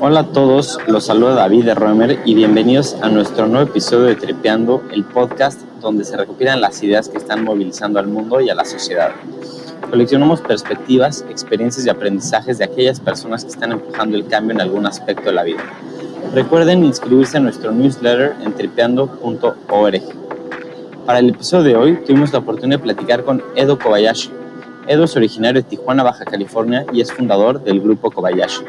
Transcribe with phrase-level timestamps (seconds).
[0.00, 4.14] Hola a todos, los saluda David de Roemer y bienvenidos a nuestro nuevo episodio de
[4.14, 8.54] Tripeando, el podcast donde se recopilan las ideas que están movilizando al mundo y a
[8.54, 9.10] la sociedad.
[9.90, 14.86] Coleccionamos perspectivas, experiencias y aprendizajes de aquellas personas que están empujando el cambio en algún
[14.86, 15.64] aspecto de la vida.
[16.32, 20.02] Recuerden inscribirse a nuestro newsletter en tripeando.org.
[21.06, 24.30] Para el episodio de hoy tuvimos la oportunidad de platicar con Edo Kobayashi.
[24.86, 28.62] Edo es originario de Tijuana, Baja California y es fundador del grupo Kobayashi.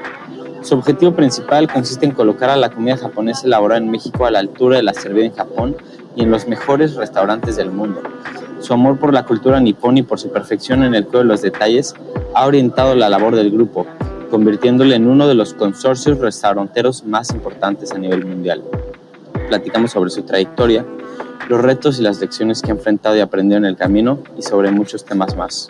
[0.62, 4.40] Su objetivo principal consiste en colocar a la comida japonesa elaborada en México a la
[4.40, 5.78] altura de la servida en Japón
[6.16, 8.02] y en los mejores restaurantes del mundo.
[8.60, 11.42] Su amor por la cultura nipón y por su perfección en el cuidado de los
[11.42, 11.96] detalles
[12.36, 13.88] ha orientado la labor del grupo,
[14.30, 18.62] convirtiéndole en uno de los consorcios restauranteros más importantes a nivel mundial.
[19.48, 20.86] Platicamos sobre su trayectoria,
[21.48, 24.72] los retos y las lecciones que ha enfrentado y aprendido en el camino y sobre
[24.72, 25.70] muchos temas más.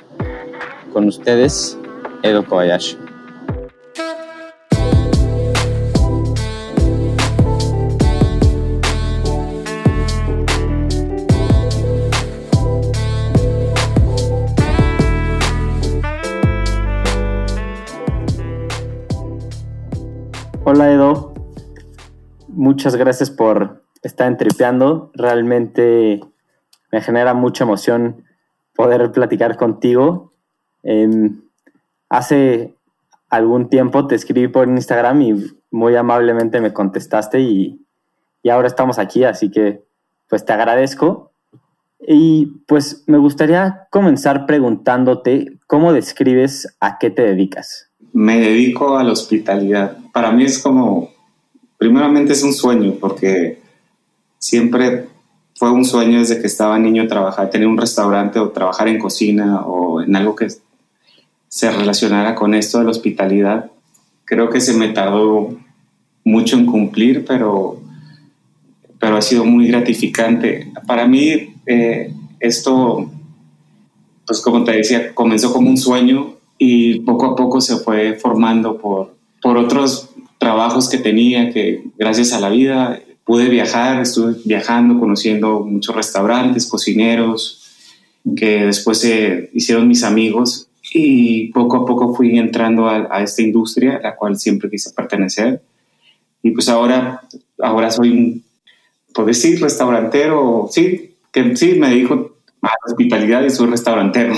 [0.91, 1.77] Con ustedes,
[2.23, 3.08] Edo Kobayashi.
[20.71, 21.33] Hola Edo,
[22.47, 25.09] muchas gracias por estar entripeando.
[25.15, 26.21] Realmente
[26.91, 28.23] me genera mucha emoción
[28.75, 30.31] poder platicar contigo.
[30.83, 31.41] Em,
[32.07, 32.75] hace
[33.31, 37.83] algún tiempo te escribí por Instagram y muy amablemente me contestaste y,
[38.43, 39.83] y ahora estamos aquí, así que
[40.29, 41.31] pues te agradezco.
[41.99, 49.03] Y pues me gustaría comenzar preguntándote cómo describes a qué te dedicas me dedico a
[49.03, 49.97] la hospitalidad.
[50.13, 51.11] Para mí es como,
[51.77, 53.59] primeramente es un sueño, porque
[54.37, 55.07] siempre
[55.55, 59.61] fue un sueño desde que estaba niño trabajar, tener un restaurante o trabajar en cocina
[59.61, 60.47] o en algo que
[61.49, 63.71] se relacionara con esto de la hospitalidad.
[64.23, 65.57] Creo que se me tardó
[66.23, 67.81] mucho en cumplir, pero,
[68.99, 70.71] pero ha sido muy gratificante.
[70.87, 73.11] Para mí, eh, esto,
[74.25, 78.77] pues como te decía, comenzó como un sueño y poco a poco se fue formando
[78.77, 84.99] por, por otros trabajos que tenía, que gracias a la vida pude viajar, estuve viajando,
[84.99, 87.65] conociendo muchos restaurantes, cocineros,
[88.35, 93.97] que después se hicieron mis amigos y poco a poco fui entrando a, esta industria,
[93.97, 95.61] a la cual siempre quise pertenecer.
[96.41, 97.21] Y pues ahora,
[97.61, 98.43] ahora soy un,
[99.13, 104.33] por decir, restaurantero, sí, que sí, me dedico a la hospitalidad y soy restaurantero.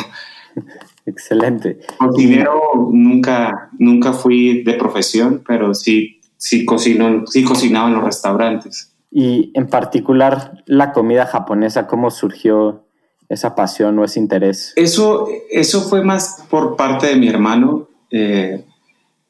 [1.06, 1.80] Excelente.
[1.98, 8.94] Cocinero nunca, nunca fui de profesión, pero sí, sí, cocino, sí cocinaba en los restaurantes.
[9.12, 12.84] Y en particular la comida japonesa, ¿cómo surgió
[13.30, 14.74] esa pasión o ese interés?
[14.76, 17.88] Eso, eso fue más por parte de mi hermano.
[18.12, 18.64] Eh,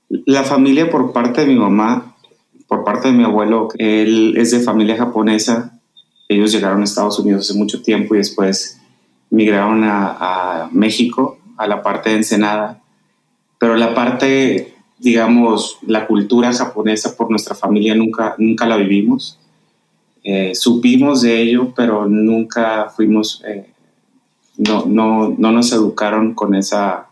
[0.09, 2.15] la familia por parte de mi mamá,
[2.67, 5.79] por parte de mi abuelo, él es de familia japonesa.
[6.27, 8.79] Ellos llegaron a Estados Unidos hace mucho tiempo y después
[9.29, 12.81] migraron a, a México a la parte de Ensenada,
[13.59, 19.37] pero la parte, digamos, la cultura japonesa por nuestra familia nunca, nunca la vivimos.
[20.23, 23.69] Eh, supimos de ello, pero nunca fuimos, eh,
[24.57, 27.07] no, no, no, nos educaron con esa,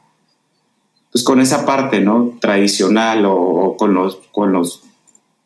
[1.11, 2.37] pues con esa parte, ¿no?
[2.41, 4.81] Tradicional o, con los, con los,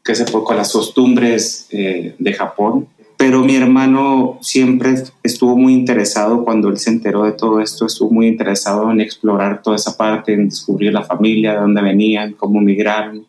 [0.03, 2.87] que se con las costumbres eh, de Japón
[3.25, 8.11] pero mi hermano siempre estuvo muy interesado cuando él se enteró de todo esto, estuvo
[8.11, 12.59] muy interesado en explorar toda esa parte, en descubrir la familia, de dónde venían, cómo
[12.59, 13.25] migraron.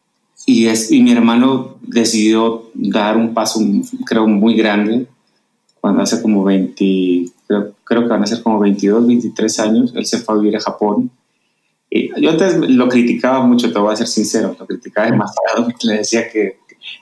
[0.47, 3.60] Y, es, y mi hermano decidió dar un paso,
[4.04, 5.06] creo, muy grande,
[5.81, 10.06] cuando hace como 20, creo, creo que van a ser como 22, 23 años, él
[10.06, 11.09] se fue a vivir a Japón.
[11.88, 15.99] Y yo antes lo criticaba mucho, te voy a ser sincero, lo criticaba demasiado, le
[15.99, 16.59] decía que,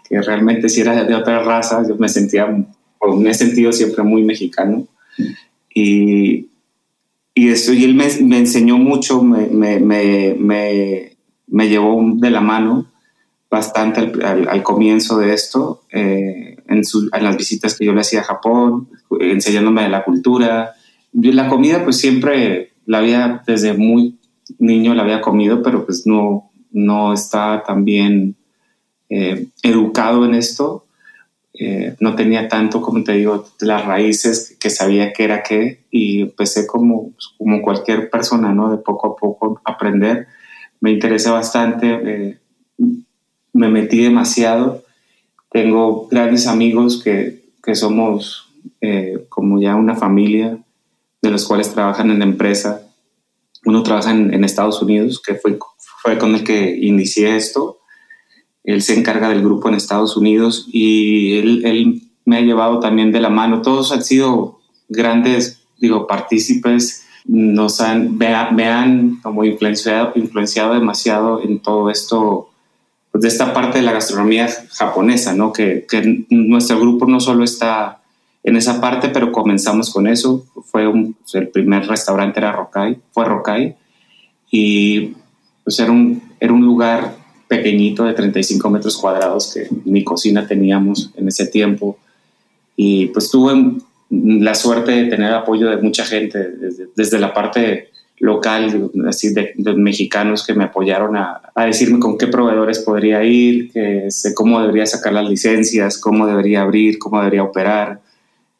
[0.06, 2.54] que realmente si era de otra raza, yo me sentía
[3.16, 4.86] me he sentido siempre muy mexicano.
[5.74, 6.48] Y,
[7.34, 9.80] y, esto, y él me, enseñó mucho, me, me,
[11.48, 12.86] me, llevó de la mano
[13.50, 16.82] bastante al, al, comienzo de esto, eh, en,
[17.12, 18.88] en, las visitas que yo le hacía a Japón,
[19.20, 20.72] enseñándome de la cultura.
[21.12, 24.16] La comida, pues siempre la había, desde muy
[24.58, 28.36] niño la había comido, pero pues no, no estaba tan bien
[29.08, 30.86] eh, educado en esto.
[31.54, 36.22] Eh, no tenía tanto, como te digo, las raíces que sabía qué era qué y
[36.22, 38.70] empecé como, como cualquier persona, ¿no?
[38.70, 40.28] De poco a poco aprender.
[40.80, 42.38] Me interesé bastante, eh,
[43.52, 44.82] me metí demasiado.
[45.50, 48.50] Tengo grandes amigos que, que somos
[48.80, 50.58] eh, como ya una familia,
[51.20, 52.88] de los cuales trabajan en la empresa.
[53.66, 55.58] Uno trabaja en, en Estados Unidos, que fue,
[56.02, 57.81] fue con el que inicié esto
[58.64, 63.12] Él se encarga del grupo en Estados Unidos y él, él me ha llevado también
[63.12, 63.62] de la mano.
[63.62, 71.60] Todos han sido grandes, digo, partícipes, nos han, me, han como influenciado, influenciado demasiado en
[71.60, 72.50] todo esto,
[73.10, 75.52] pues de esta parte de la gastronomía japonesa, ¿no?
[75.52, 78.00] Que, que nuestro grupo no solo está
[78.42, 80.46] en esa parte, pero comenzamos con eso.
[80.64, 83.76] Fue un, el primer restaurante era Rokai, fue Rokai,
[84.50, 85.14] y
[85.64, 87.21] pues era un, era un lugar
[87.52, 91.98] pequeñito de 35 metros cuadrados que ni cocina teníamos en ese tiempo.
[92.76, 93.52] Y pues tuve
[94.10, 96.38] la suerte de tener apoyo de mucha gente,
[96.96, 102.26] desde, la parte local, así de, mexicanos que me apoyaron a, a, decirme con qué
[102.26, 107.42] proveedores podría ir, que sé cómo debería sacar las licencias, cómo debería abrir, cómo debería
[107.42, 108.00] operar.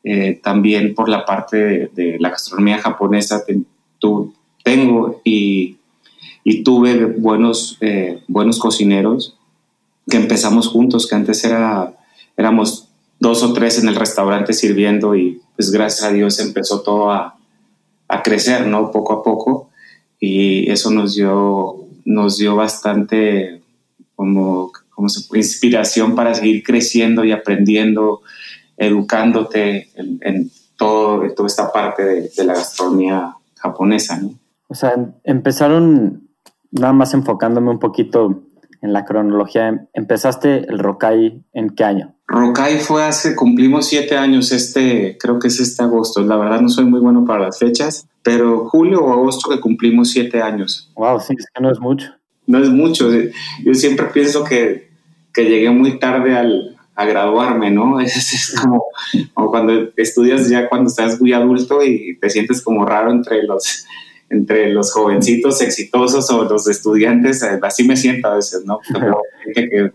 [0.05, 3.45] Eh, también por la parte de, la gastronomía japonesa
[4.01, 4.35] tu,
[4.65, 5.77] tengo y,
[6.45, 9.37] y, tuve buenos, eh, buenos cocineros
[10.09, 11.95] que empezamos juntos, que antes era,
[12.37, 12.89] éramos
[13.21, 17.37] dos o tres en el restaurante sirviendo y pues gracias a Dios empezó todo a,
[18.09, 18.91] a crecer, ¿no?
[18.91, 19.71] Poco a poco
[20.19, 23.63] y eso nos dio, nos dio bastante
[24.15, 28.23] como, como inspiración para seguir creciendo y aprendiendo
[28.77, 34.35] educándote en, todo, toda esta parte de, la gastronomía japonesa, ¿no?
[34.69, 36.22] O sea, em, empezaron,
[36.73, 38.43] nada más enfocándome un poquito
[38.81, 42.15] en la cronología, empezaste el Rokai en qué año?
[42.27, 46.23] Rokai fue hace, cumplimos siete años, este, creo que es este agosto.
[46.23, 50.11] La verdad no soy muy bueno para las fechas, pero julio o agosto que cumplimos
[50.11, 50.91] siete años.
[50.97, 52.11] Wow, sí, es que no es mucho.
[52.47, 53.09] No es mucho.
[53.65, 54.91] Yo siempre pienso que,
[55.33, 58.01] que llegué muy tarde al, a graduarme, ¿no?
[58.01, 58.85] Es, como,
[59.51, 63.85] cuando estudias ya cuando estás muy adulto y te sientes como raro entre los,
[64.33, 68.81] entre los jovencitos exitosos o los estudiantes, eh, así me siento a veces, ¿no?
[69.45, 69.93] Gente que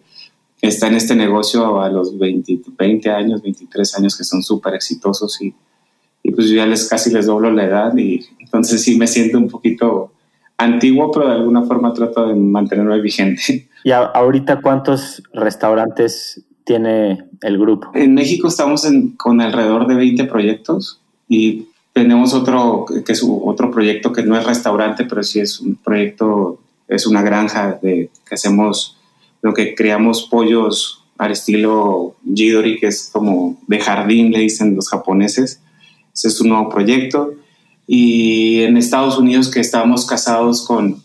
[0.61, 5.41] está en este negocio a los 20, 20 años, 23 años que son súper exitosos
[5.41, 5.53] y,
[6.21, 9.39] y pues yo ya les casi les doblo la edad y entonces sí me siento
[9.39, 10.11] un poquito
[10.57, 13.67] antiguo, pero de alguna forma trato de mantenerme vigente.
[13.83, 17.89] ¿Y ahorita cuántos restaurantes tiene el grupo?
[17.95, 18.87] En México estamos
[19.17, 24.45] con alrededor de 20 proyectos y tenemos otro que es otro proyecto que no es
[24.45, 28.97] restaurante, pero sí es un proyecto, es una granja de que hacemos
[29.41, 34.89] lo que creamos pollos al estilo Jidori, que es como de jardín, le dicen los
[34.89, 35.59] japoneses.
[36.13, 37.33] Ese es un nuevo proyecto.
[37.87, 41.01] Y en Estados Unidos que estábamos casados con,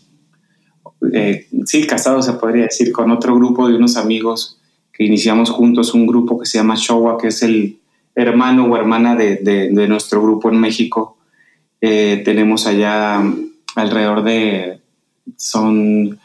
[1.11, 4.59] eh, sí, casados se podría decir, con otro grupo de unos amigos
[4.91, 7.79] que iniciamos juntos un grupo que se llama Showa, que es el
[8.15, 11.17] hermano o hermana de, de, nuestro grupo en México.
[11.81, 13.23] Eh, tenemos allá
[13.75, 14.79] alrededor de,
[15.37, 16.19] son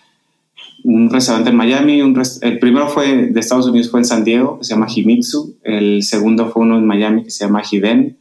[0.84, 4.64] un restaurante en Miami, el primero fue de Estados Unidos fue en San Diego, que
[4.64, 8.16] se llama Himitsu, el segundo fue uno en Miami que se llama Hiden,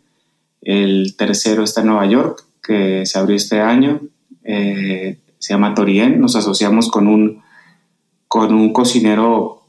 [0.62, 4.02] el tercero está en Nueva York, que se abrió este año,
[4.44, 7.42] eh, se llama Torien, nos asociamos con un,
[8.28, 9.62] con un cocinero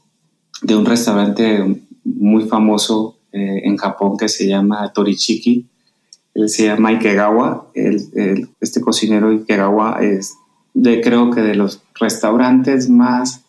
[0.61, 5.65] de un restaurante muy famoso eh, en Japón que se llama Torichiki.
[6.33, 7.67] Él se llama Ikegawa.
[7.73, 10.35] este cocinero Ikegawa es
[10.73, 13.43] de creo que de los restaurantes más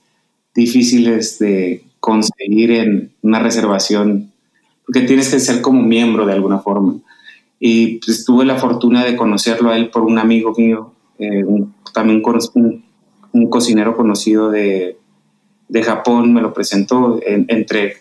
[0.55, 4.33] difíciles de conseguir en una reservación,
[4.85, 6.97] porque tienes que ser como miembro de alguna forma.
[7.59, 11.45] Y pues tuve la fortuna de conocerlo a él por un amigo mío, eh,
[11.93, 12.23] también
[12.55, 12.85] un,
[13.33, 14.97] un cocinero conocido de,
[15.69, 17.97] de Japón me lo presentó entre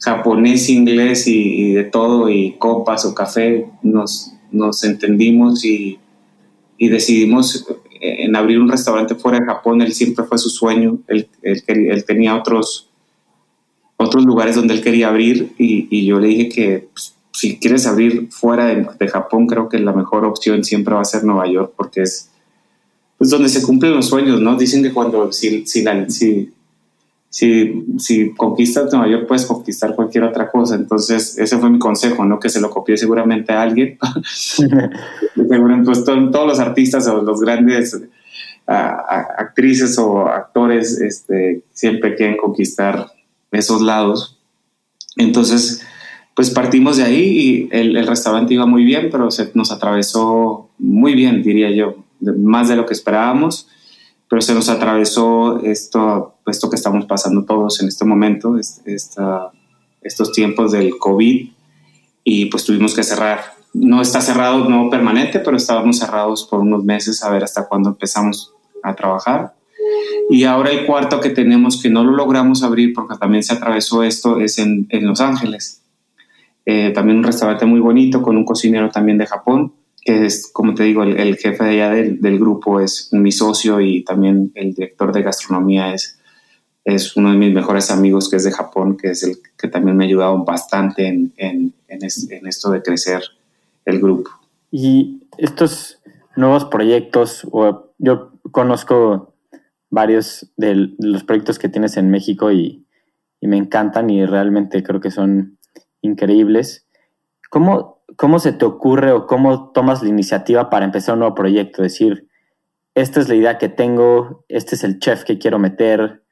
[0.00, 5.98] japonés, inglés y, de todo, y copas o café, nos, nos entendimos y,
[6.78, 7.66] y, decidimos
[8.00, 9.82] eh, en abrir un restaurante fuera de Japón.
[9.82, 12.90] Él siempre fue su sueño, él, él, tenía otros,
[13.96, 17.86] otros lugares donde él quería abrir y, y yo le dije que pues, si quieres
[17.86, 21.72] abrir fuera de, Japón, creo que la mejor opción siempre va a ser Nueva York
[21.76, 22.30] porque es
[23.18, 24.56] pues, donde se cumplen los sueños, ¿no?
[24.56, 26.52] Dicen que cuando si, si, la, si
[27.34, 30.76] si, si conquistas Nueva York puedes conquistar cualquier otra cosa.
[30.76, 32.38] Entonces, ese fue mi consejo, ¿no?
[32.38, 33.98] Que se lo copié seguramente a alguien.
[35.84, 38.00] pues todos los artistas o los grandes
[38.66, 43.08] actrices o actores este, siempre quieren conquistar
[43.50, 44.38] esos lados.
[45.16, 45.84] Entonces,
[46.36, 50.70] pues partimos de ahí y el, el restaurante iba muy bien, pero se nos atravesó
[50.78, 53.66] muy bien, diría yo, más de lo que esperábamos
[54.28, 60.72] pero se nos atravesó esto, esto que estamos pasando todos en este momento, estos tiempos
[60.72, 61.48] del COVID,
[62.24, 63.40] y pues tuvimos que cerrar.
[63.74, 67.90] No está cerrado, no permanente, pero estábamos cerrados por unos meses a ver hasta cuándo
[67.90, 68.52] empezamos
[68.82, 69.54] a trabajar.
[70.30, 74.02] Y ahora el cuarto que tenemos, que no lo logramos abrir porque también se atravesó
[74.02, 75.82] esto, es en, en Los Ángeles.
[76.66, 79.74] Eh, también un restaurante muy bonito con un cocinero también de Japón,
[80.04, 83.80] que es, como te digo, el, jefe de allá del, del, grupo es mi socio
[83.80, 86.18] y también el director de gastronomía es,
[86.84, 89.96] es uno de mis mejores amigos que es de Japón, que es el que también
[89.96, 93.22] me ha ayudado bastante en, en, en esto de crecer
[93.84, 94.30] el grupo.
[94.70, 96.00] Y estos
[96.36, 99.34] nuevos proyectos, o yo conozco
[99.90, 102.84] varios de los proyectos que tienes en México y,
[103.40, 105.58] y me encantan y realmente creo que son
[106.02, 106.86] increíbles.
[107.50, 111.82] ¿Cómo, ¿Cómo se te ocurre o cómo tomas la iniciativa para empezar un nuevo proyecto?
[111.82, 112.28] Decir,
[112.94, 116.22] esta es la idea que tengo, este es el chef que quiero meter,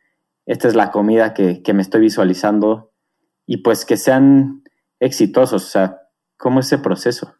[0.47, 2.93] esta es la comida que, que me estoy visualizando
[3.47, 4.63] y pues que sean
[5.01, 5.65] exitosos.
[5.65, 5.99] O sea,
[6.37, 7.35] ¿cómo es ese proceso?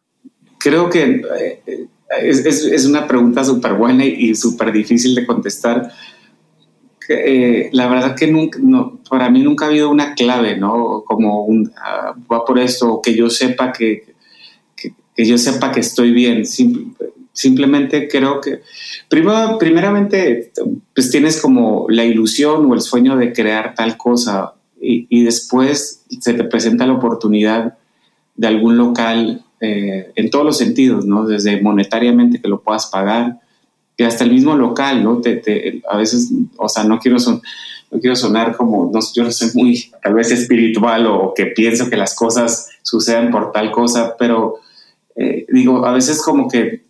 [0.59, 1.87] Creo que eh,
[2.21, 5.91] es, es, es, una pregunta súper buena y súper difícil de contestar
[7.09, 11.03] eh, la verdad que nunca, no, para mí nunca ha habido una clave, ¿no?
[11.05, 14.12] Como un, ah, va por esto, que yo sepa que,
[15.15, 16.43] que, yo sepa que estoy bien.
[17.33, 18.61] simplemente creo que,
[19.09, 20.51] primero, primeramente,
[20.93, 26.03] pues tienes como la ilusión o el sueño de crear tal cosa y, y después
[26.19, 27.77] se te presenta la oportunidad
[28.35, 31.25] de algún local eh, en todos los sentidos, ¿no?
[31.25, 33.39] Desde monetariamente que lo puedas pagar,
[33.95, 35.21] que hasta el mismo local, ¿no?
[35.21, 37.41] Te, a veces, o sea, no quiero, son,
[37.89, 41.89] no quiero sonar como, no, yo no soy muy, tal vez espiritual o que pienso
[41.89, 44.55] que las cosas sucedan por tal cosa, pero
[45.15, 46.83] eh, digo, a veces como que,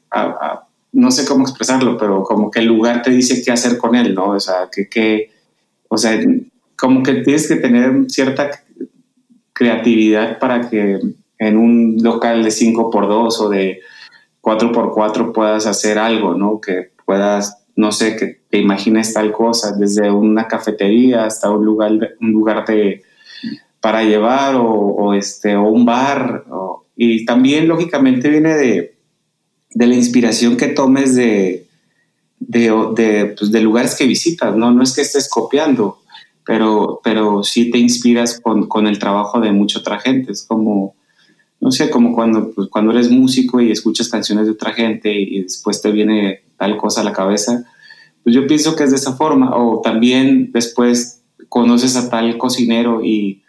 [0.91, 4.13] no sé cómo expresarlo, pero como que el lugar te dice qué hacer con él,
[4.13, 4.29] ¿no?
[4.29, 5.31] O sea, que, que
[5.87, 6.19] o sea,
[6.77, 8.49] como que tienes que tener cierta
[9.53, 10.99] creatividad para que
[11.37, 13.81] en un local de 5 por 2 o de
[14.41, 16.59] 4 por 4 puedas hacer algo, ¿no?
[16.59, 21.91] Que puedas, no sé, que te imagines tal cosa, desde una cafetería hasta un lugar,
[22.19, 23.03] un lugar de,
[23.79, 26.45] para llevar o, este, o un bar.
[26.95, 28.95] Y también, lógicamente, viene de,
[29.71, 31.67] de la inspiración que tomes de,
[32.39, 34.71] de, pues, de, lugares que visitas, ¿no?
[34.71, 35.99] No es que estés copiando,
[36.45, 40.31] pero, pero sí te inspiras con, con el trabajo de mucha otra gente.
[40.31, 40.95] Es como
[41.63, 45.43] no sé, como cuando, pues, cuando eres músico y escuchas canciones de otra gente y
[45.43, 47.63] después te viene tal cosa a la cabeza,
[48.21, 49.55] pues yo pienso que es de esa forma.
[49.55, 53.42] O también después conoces a tal cocinero y,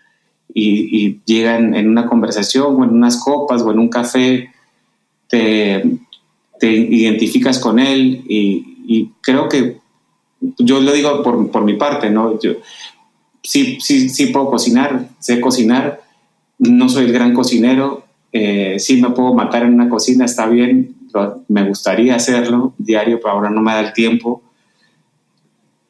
[0.55, 4.51] y, llegan en una conversación o en unas copas o en un café,
[5.29, 5.83] te,
[6.61, 9.79] te identificas con él y, creo que
[10.59, 12.39] yo lo digo por, por mi parte, ¿no?
[12.39, 12.53] Yo
[13.45, 16.03] sí, sí, sí puedo cocinar, sé cocinar,
[16.59, 20.97] no soy el gran cocinero, eh, sí me puedo matar en una cocina, está bien,
[21.49, 24.43] me gustaría hacerlo diario, pero ahora no me da el tiempo.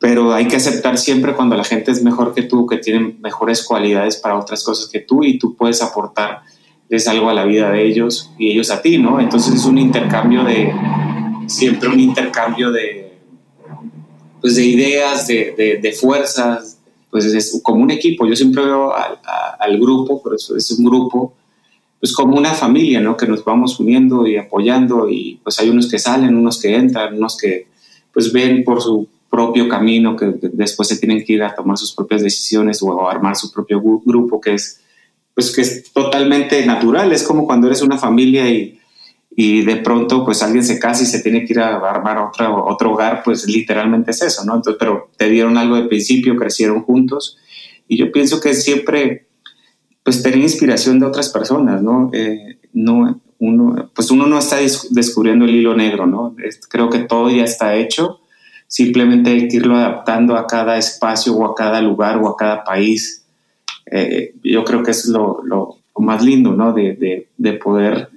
[0.04, 3.62] Pero hay que aceptar siempre cuando la gente es mejor que tú, que tiene mejores
[3.62, 7.87] cualidades para otras cosas que tú y tú puedes aportarles algo a la vida de
[7.87, 9.18] ellos y ellos a ti, ¿no?
[9.18, 10.75] Entonces es un intercambio de,
[11.46, 13.14] siempre un intercambio de,
[14.42, 16.78] pues de ideas, de, de, fuerzas,
[17.11, 18.26] pues es como un equipo.
[18.26, 19.18] Yo siempre veo al,
[19.58, 21.32] al grupo, pero eso es un grupo
[21.99, 23.16] pues como una familia, ¿no?
[23.16, 27.16] Que nos vamos uniendo y apoyando y pues hay unos que salen, unos que entran,
[27.16, 27.68] unos que
[28.12, 31.92] pues ven por su propio camino, que después se tienen que ir a tomar sus
[31.92, 34.80] propias decisiones o armar su propio grupo, que es
[35.34, 38.78] pues que es totalmente natural, es como cuando eres una familia y,
[39.34, 42.64] y de pronto pues alguien se casa y se tiene que ir a armar otro,
[42.64, 44.54] otro hogar, pues literalmente es eso, ¿no?
[44.54, 47.38] Entonces, pero te dieron algo de principio, crecieron juntos
[47.88, 49.26] y yo pienso que siempre
[50.04, 52.10] pues tener inspiración de otras personas, ¿no?
[52.12, 54.58] Eh, no uno, pues uno no está
[54.90, 56.36] descubriendo el hilo negro, ¿no?
[56.68, 58.20] creo que todo ya está hecho,
[58.66, 62.64] simplemente hay que irlo adaptando a cada espacio o a cada lugar o a cada
[62.64, 63.25] país.
[63.90, 66.73] Eh, yo creo que es lo, más lindo, ¿no?
[66.73, 68.11] De, de, de, poder,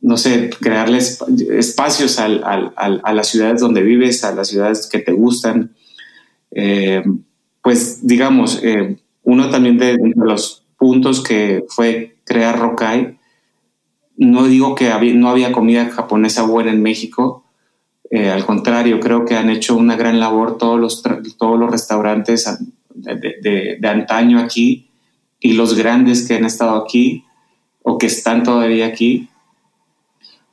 [0.00, 5.74] no sé, crearles espacios a las ciudades donde vives, a las ciudades que te gustan.
[6.52, 7.02] Eh,
[7.62, 8.62] pues digamos,
[9.24, 13.18] uno también de, de los puntos que fue crear Rokai.
[14.16, 17.44] No digo que no había comida japonesa buena en México,
[18.10, 21.02] eh, al contrario, creo que han hecho una gran labor todos los,
[21.38, 22.48] todos los restaurantes
[22.94, 24.88] de, de, antaño aquí
[25.40, 27.24] y los grandes que han estado aquí
[27.82, 29.28] o que están todavía aquí,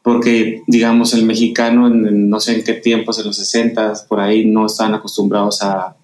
[0.02, 4.46] porque digamos el mexicano en, no sé en qué tiempos, en los 60 por ahí
[4.46, 5.96] no están acostumbrados a,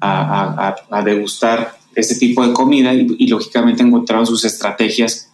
[0.00, 5.27] a, a, a degustar ese tipo de comida y, lógicamente encontraron sus estrategias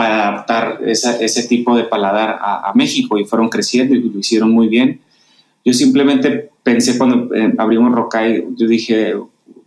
[0.00, 4.66] para adaptar ese tipo de paladar a, México y fueron creciendo y lo hicieron muy
[4.66, 4.98] bien.
[5.62, 9.14] Yo simplemente pensé cuando eh, abrimos Rokai, yo dije,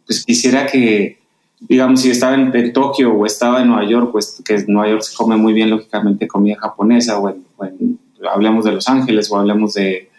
[0.07, 1.19] pues quisiera que,
[1.59, 5.03] digamos, si estaba en, Tokio o estaba en Nueva York, pues que en Nueva York
[5.03, 7.31] se come muy bien, lógicamente, comida japonesa, o,
[8.27, 10.09] hablemos de Los Ángeles o hablemos de,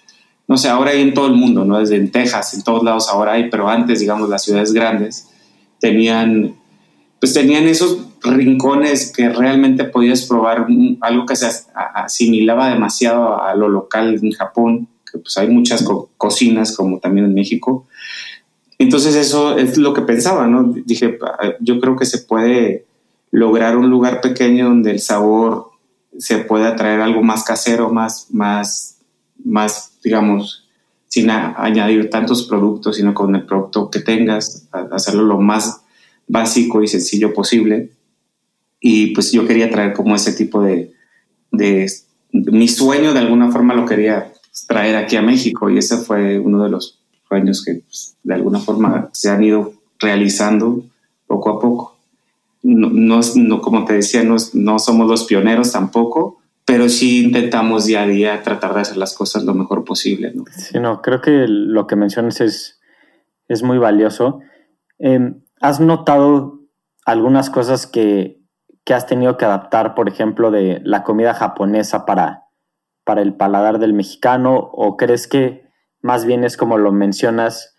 [0.47, 1.81] no sé, ahora hay en todo el mundo, ¿no?
[1.81, 5.29] Desde en Texas, en todos lados ahora hay, pero antes, digamos, las ciudades grandes
[5.81, 6.55] tenían,
[7.19, 10.67] pues tenían esos rincones que realmente podías probar
[11.01, 11.47] algo que se
[11.95, 15.85] asimilaba demasiado a lo local en Japón, que pues hay muchas
[16.17, 17.87] cocinas como también en México.
[18.79, 20.65] Entonces eso es lo que pensaba, ¿no?
[20.65, 22.87] Dije, ah, yo creo que se puede
[23.31, 25.71] lograr un lugar pequeño donde el sabor
[26.19, 28.99] se pueda traer algo más casero, más, más,
[29.45, 30.69] más, digamos,
[31.09, 35.83] sin añadir tantos productos, sino con el producto que tengas, hacerlo lo más
[36.27, 37.91] básico y sencillo posible.
[38.87, 40.93] Y pues yo quería traer como ese tipo de,
[41.51, 41.91] de,
[42.33, 44.31] mi sueño de alguna forma lo quería
[44.69, 48.59] traer aquí a México y ese fue uno de los sueños que pues, de alguna
[48.59, 50.85] forma se han ido realizando
[51.27, 51.97] poco a poco.
[52.63, 58.03] No, no, como te decía, no, no somos los pioneros tampoco, pero sí intentamos día
[58.03, 60.31] a día tratar de hacer las cosas lo mejor posible.
[60.35, 60.45] ¿no?
[60.55, 62.83] Sí, no, creo que lo que mencionas es,
[63.49, 64.41] es muy valioso.
[64.99, 66.61] Em, ¿Has notado
[67.07, 68.44] algunas cosas que,
[68.85, 72.45] que, has tenido que adaptar, por ejemplo, de la comida japonesa para,
[73.05, 74.57] para el paladar del mexicano?
[74.57, 75.65] ¿O crees que
[76.03, 77.77] más bien es como lo mencionas,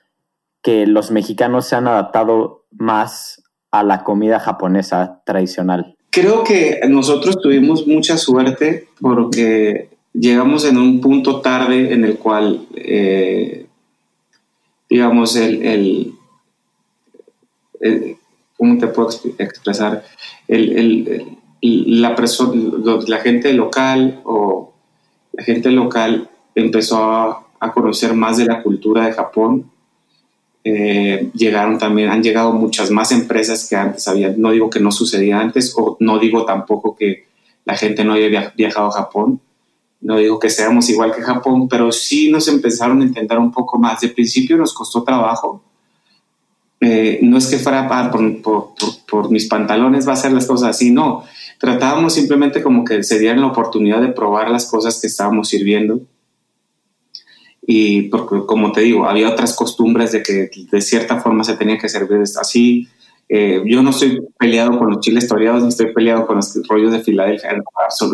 [0.63, 5.95] que los mexicanos se han adaptado más a la comida japonesa tradicional?
[6.09, 12.65] Creo que nosotros tuvimos mucha suerte porque llegamos en un punto tarde en el cual,
[12.74, 13.67] eh,
[14.89, 16.13] digamos, el,
[18.57, 20.03] ¿cómo te puedo expresar?
[20.48, 22.16] La,
[23.08, 24.74] la gente local o
[25.34, 27.42] la gente local empezó a,
[27.74, 29.72] conocer más de la cultura de Japón.
[30.64, 34.36] Eh, llegaron también, han llegado muchas más empresas que antes había.
[34.38, 37.25] No digo que no sucedía antes, o no digo tampoco que
[37.66, 39.42] la gente no haya viajado a Japón.
[40.01, 43.79] No digo que seamos igual que Japón, pero sí nos empezaron a intentar un poco
[43.79, 44.01] más.
[44.01, 45.64] De principio nos costó trabajo.
[46.81, 48.74] Eh, no es que fuera por, por,
[49.09, 51.24] por, mis pantalones va a ser las cosas así, no.
[51.59, 56.01] Tratábamos simplemente como que se dieran la oportunidad de probar las cosas que estábamos sirviendo
[57.68, 61.77] y porque como te digo, había otras costumbres de que de cierta forma se tenía
[61.77, 62.88] que servir así.
[63.27, 66.92] Eh, yo no estoy peleado con los chiles toreados, no estoy peleado con los rollos
[66.92, 67.64] de Filadelfia, en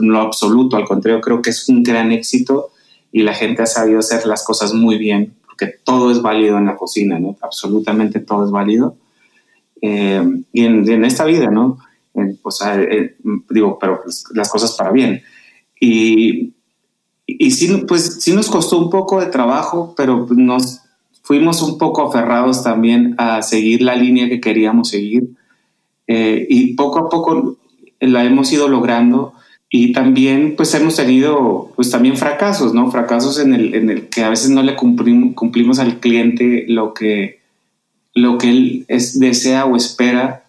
[0.09, 2.69] lo absoluto, al contrario, creo que es un gran éxito
[3.11, 6.65] y la gente ha sabido hacer las cosas muy bien, porque todo es válido en
[6.65, 7.35] la cocina, ¿no?
[7.41, 8.95] Absolutamente todo es válido.
[9.81, 11.77] Eh, y en, esta vida, ¿no?
[12.41, 12.59] pues,
[13.49, 15.21] digo, pero pues, las cosas para bien.
[15.79, 16.53] Y
[17.39, 20.81] y sí, pues sí nos costó un poco de trabajo, pero nos
[21.23, 25.29] fuimos un poco aferrados también a seguir la línea que queríamos seguir.
[26.07, 27.57] Eh, y poco a poco
[27.99, 29.33] la hemos ido logrando
[29.73, 32.91] y también pues hemos tenido pues también fracasos, ¿no?
[32.91, 36.93] Fracasos en el, en el que a veces no le cumplimos, cumplimos al cliente lo
[36.93, 37.39] que,
[38.13, 40.43] lo que él es, desea o espera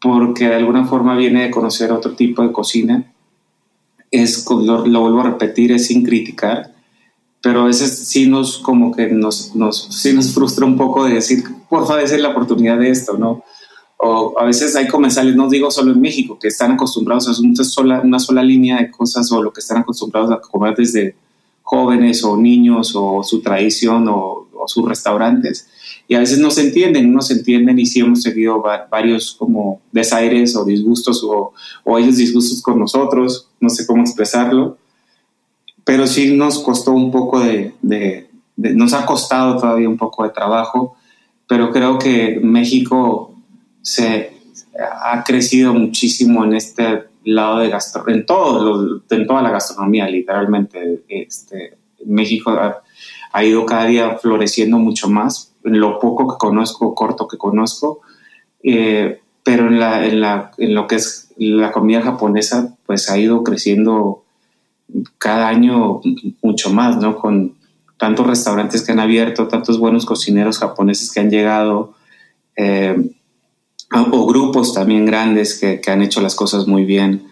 [0.00, 3.04] porque de alguna forma viene de conocer otro tipo de cocina
[4.10, 6.74] es, lo, vuelvo a repetir, es sin criticar,
[7.40, 11.14] pero a veces sí nos como que nos, nos, sí nos frustra un poco de
[11.14, 13.44] decir, por favor, es la oportunidad de esto, ¿no?
[13.98, 17.64] O a veces hay comensales, no digo solo en México, que están acostumbrados a una
[17.64, 21.16] sola, una sola línea de cosas o lo que están acostumbrados a comer desde
[21.62, 25.68] jóvenes o niños o su tradición o, o sus restaurantes.
[26.06, 29.82] Y a veces no se entienden, no se entienden y sí hemos seguido varios como
[29.92, 31.52] desaires o disgustos o,
[31.84, 34.78] o, ellos disgustos con nosotros, no sé cómo expresarlo,
[35.84, 40.30] pero sí nos costó un poco de, de, nos ha costado todavía un poco de
[40.30, 40.96] trabajo,
[41.46, 43.34] pero creo que México
[43.88, 44.32] se
[44.78, 51.04] ha crecido muchísimo en este lado de gastronomía, en, todo, en toda la gastronomía, literalmente.
[51.08, 52.82] Este, México ha,
[53.32, 58.00] ha ido cada día floreciendo mucho más en lo poco que conozco, corto que conozco,
[58.62, 63.16] eh, pero en, la, en, la, en, lo que es la comida japonesa, pues ha
[63.16, 64.22] ido creciendo
[65.16, 66.02] cada año
[66.42, 67.16] mucho más, ¿no?
[67.16, 67.54] Con
[67.96, 71.94] tantos restaurantes que han abierto, tantos buenos cocineros japoneses que han llegado,
[72.54, 73.14] eh,
[73.90, 77.28] o grupos también grandes que, han hecho las cosas muy bien.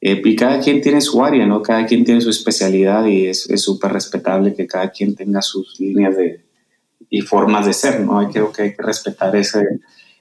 [0.00, 1.60] Eh, y cada quien tiene su área, ¿no?
[1.62, 6.16] Cada quien tiene su especialidad y es súper respetable que cada quien tenga sus líneas
[6.16, 6.44] de,
[7.10, 8.18] y formas de ser, ¿no?
[8.18, 9.64] Hay, creo que hay que respetar ese,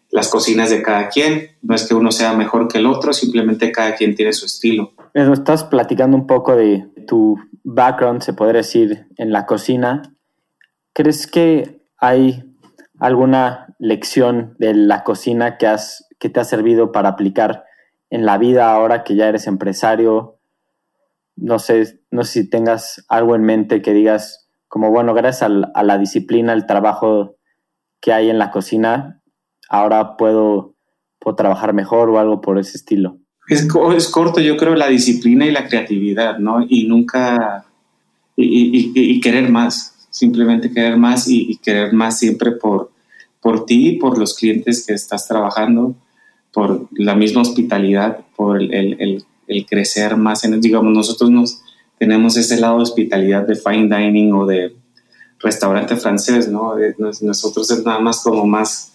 [0.10, 1.52] las cocinas de cada quien.
[1.62, 4.93] No es que uno sea mejor que el otro, simplemente cada quien tiene su estilo.
[5.13, 10.13] Pero estás platicando un poco de tu background, se podría decir, en la cocina.
[10.97, 12.43] ¿crees que hay
[12.99, 17.65] alguna lección de la cocina que, has, que te ha servido para aplicar
[18.10, 20.39] en la vida ahora que ya eres empresario?
[21.36, 25.83] No sé, no sé si tengas algo en mente que digas, como bueno, gracias a,
[25.83, 27.38] la disciplina, el trabajo
[28.01, 29.21] que hay en la cocina,
[29.69, 30.75] ahora puedo,
[31.19, 33.17] puedo trabajar mejor o algo por ese estilo.
[33.47, 36.65] Es, es corto, yo creo, la disciplina y la creatividad, ¿no?
[36.67, 37.65] Y nunca,
[38.36, 42.91] y, y, querer más, simplemente querer más y, querer más siempre por,
[43.39, 45.95] por ti, por los clientes que estás trabajando,
[46.51, 51.62] por la misma hospitalidad, por el, el, crecer más en, digamos, nosotros nos
[51.99, 54.75] tenemos ese lado de hospitalidad de fine dining o de
[55.39, 56.73] restaurante francés, ¿no?
[57.21, 58.93] Nosotros es nada más como más,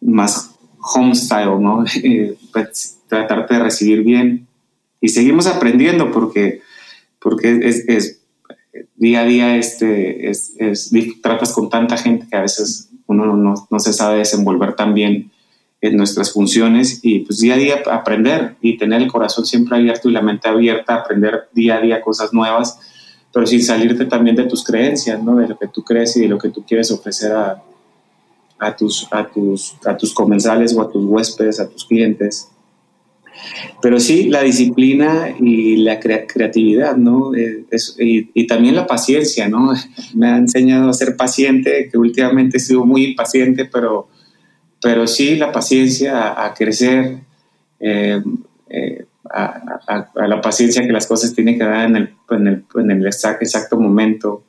[0.00, 0.50] más
[0.80, 1.84] home style, ¿no?
[2.02, 4.48] Eh, pues, tratarte de recibir bien.
[5.00, 6.62] Y seguimos aprendiendo porque,
[7.20, 8.21] porque es
[8.96, 10.54] día a día este, es,
[11.22, 15.30] tratas con tanta gente que a veces uno no, no, se sabe desenvolver tan bien
[15.80, 20.08] en nuestras funciones y pues día a día aprender y tener el corazón siempre abierto
[20.08, 22.78] y la mente abierta, aprender día a día cosas nuevas,
[23.32, 25.36] pero sin salirte también de tus creencias, ¿no?
[25.36, 27.62] de lo que tú crees y de lo que tú quieres ofrecer a,
[28.62, 32.51] a, tus, a, tus, a tus comensales o a tus huéspedes, a tus clientes.
[33.80, 37.34] Pero sí, la disciplina y la creatividad, ¿no?
[37.34, 37.64] Eh,
[37.98, 39.72] y, también la paciencia, ¿no?
[40.14, 44.08] Me ha enseñado a ser paciente, que últimamente he sido muy impaciente, pero,
[44.80, 47.20] pero sí la paciencia a, crecer,
[47.80, 48.22] eh,
[48.68, 52.90] eh, a, la paciencia que las cosas tienen que dar en el, en el, en
[52.90, 54.44] el exacto momento.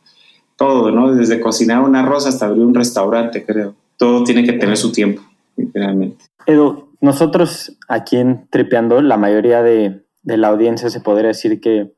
[0.55, 1.13] Todo, ¿no?
[1.15, 3.75] Desde cocinar un arroz hasta abrir un restaurante, creo.
[3.97, 5.23] Todo tiene que tener su tiempo,
[5.55, 6.25] literalmente.
[6.45, 11.93] Edu, nosotros aquí en Tripeando, la mayoría de, la audiencia se podría decir que,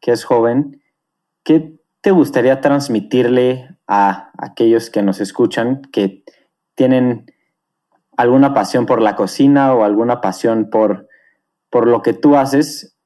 [0.00, 0.80] es joven.
[1.44, 6.24] ¿Qué te gustaría transmitirle a aquellos que nos escuchan que
[6.74, 7.26] tienen
[8.16, 11.08] alguna pasión por la cocina o alguna pasión por,
[11.68, 12.96] por lo que tú haces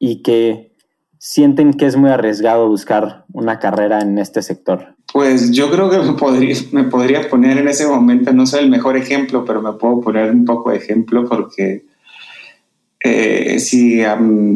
[0.00, 0.74] y que
[1.18, 4.97] sienten que es muy arriesgado buscar una carrera en este sector?
[5.12, 5.98] Pues yo creo que
[6.72, 10.30] me podría, poner en ese momento, no soy el mejor ejemplo, pero me puedo poner
[10.30, 11.86] un poco de ejemplo porque
[13.02, 14.02] eh, si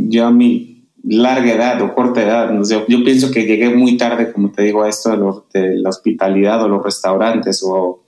[0.09, 2.53] yo a mi larga edad o corta edad,
[2.87, 6.69] yo pienso que llegué muy tarde, como te digo, a esto de, la hospitalidad o
[6.69, 8.03] los restaurantes o,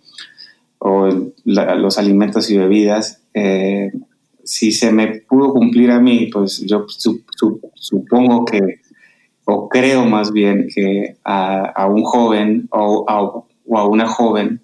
[1.44, 3.22] los alimentos y bebidas.
[3.32, 3.90] Eh,
[4.44, 6.84] si se me pudo cumplir a mí, pues yo
[7.74, 8.80] supongo que
[9.44, 14.60] o creo más bien que a, un joven o a, una joven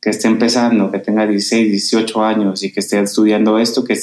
[0.00, 3.94] que esté empezando, que tenga 16, 18 años y que esté estudiando esto, que,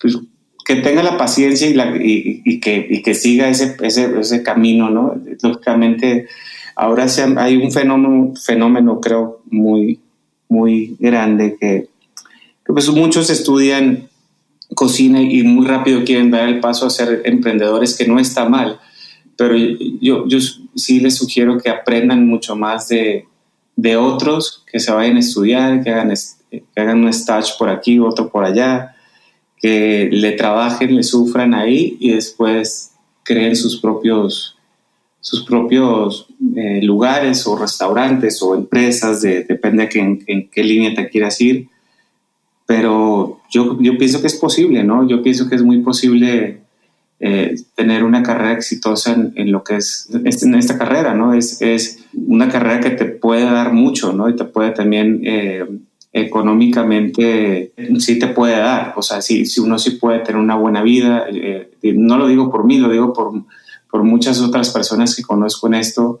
[0.00, 0.18] pues,
[0.64, 5.14] que tenga la paciencia y, la, y, que, que, siga ese, ese, camino, ¿no?
[5.42, 6.26] Lógicamente,
[6.74, 10.00] ahora hay un fenómeno, fenómeno, creo, muy,
[10.48, 11.88] muy grande que,
[12.66, 14.08] que pues muchos estudian
[14.74, 18.80] cocina y muy rápido quieren dar el paso a ser emprendedores, que no está mal
[19.36, 20.38] pero yo, yo
[20.74, 23.26] sí les sugiero que aprendan mucho más de,
[23.76, 26.12] de otros, que se vayan a estudiar, que hagan,
[26.50, 28.94] que hagan un stage por aquí, otro por allá,
[29.60, 32.92] que le trabajen, le sufran ahí y después
[33.22, 34.56] creen sus propios,
[35.20, 40.94] sus propios eh, lugares o restaurantes o empresas, de, depende de en, en, qué línea
[40.94, 41.68] te quieras ir.
[42.66, 45.06] Pero yo, yo pienso que es posible, ¿no?
[45.06, 46.63] Yo pienso que es muy posible
[47.26, 51.32] eh, tener una carrera exitosa en, lo que es esta carrera, ¿no?
[51.32, 54.28] Es, es, una carrera que te puede dar mucho, ¿no?
[54.28, 55.64] Y te puede también eh,
[56.12, 60.82] económicamente, sí te puede dar, o sea, sí, si uno sí puede tener una buena
[60.82, 63.32] vida, eh, no lo digo por mí, lo digo por,
[63.90, 66.20] por muchas otras personas que conozco en esto,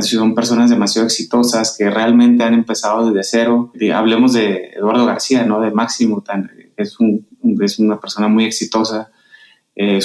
[0.00, 3.70] son personas demasiado exitosas que realmente han empezado desde cero.
[3.94, 5.60] Hablemos de Eduardo García, ¿no?
[5.60, 6.24] De Máximo,
[6.74, 7.26] es, un,
[7.60, 9.10] es una persona muy exitosa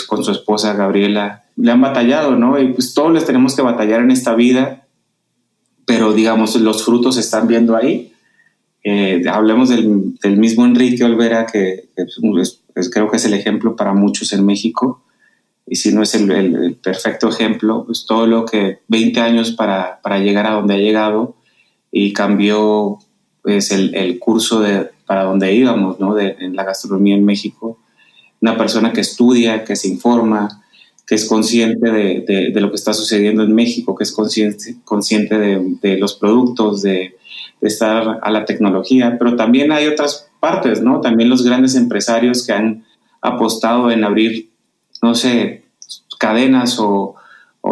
[0.08, 2.60] con su esposa Gabriela, le han batallado, ¿no?
[2.60, 4.88] Y pues todos les tenemos que batallar en esta vida,
[5.86, 8.14] pero digamos, los frutos se están viendo ahí.
[8.84, 11.90] Eh, hablemos del, mismo Enrique Olvera, que,
[12.92, 15.04] creo que es el ejemplo para muchos en México,
[15.66, 20.02] y si no es el, el, perfecto ejemplo, pues todo lo que 20 años para,
[20.02, 21.38] para llegar a donde ha llegado
[21.92, 23.00] y cambió
[23.42, 26.14] pues el, el curso de, para donde íbamos, ¿no?
[26.16, 27.80] De, en la gastronomía en México
[28.44, 30.62] una persona que estudia, que se informa,
[31.08, 35.98] que es consciente de, lo que está sucediendo en México, que es consciente, consciente de,
[35.98, 37.16] los productos, de,
[37.62, 41.00] estar a la tecnología, pero también hay otras partes, ¿no?
[41.00, 42.84] También los grandes empresarios que han
[43.22, 44.50] apostado en abrir,
[45.02, 45.64] no sé,
[46.20, 47.16] cadenas o,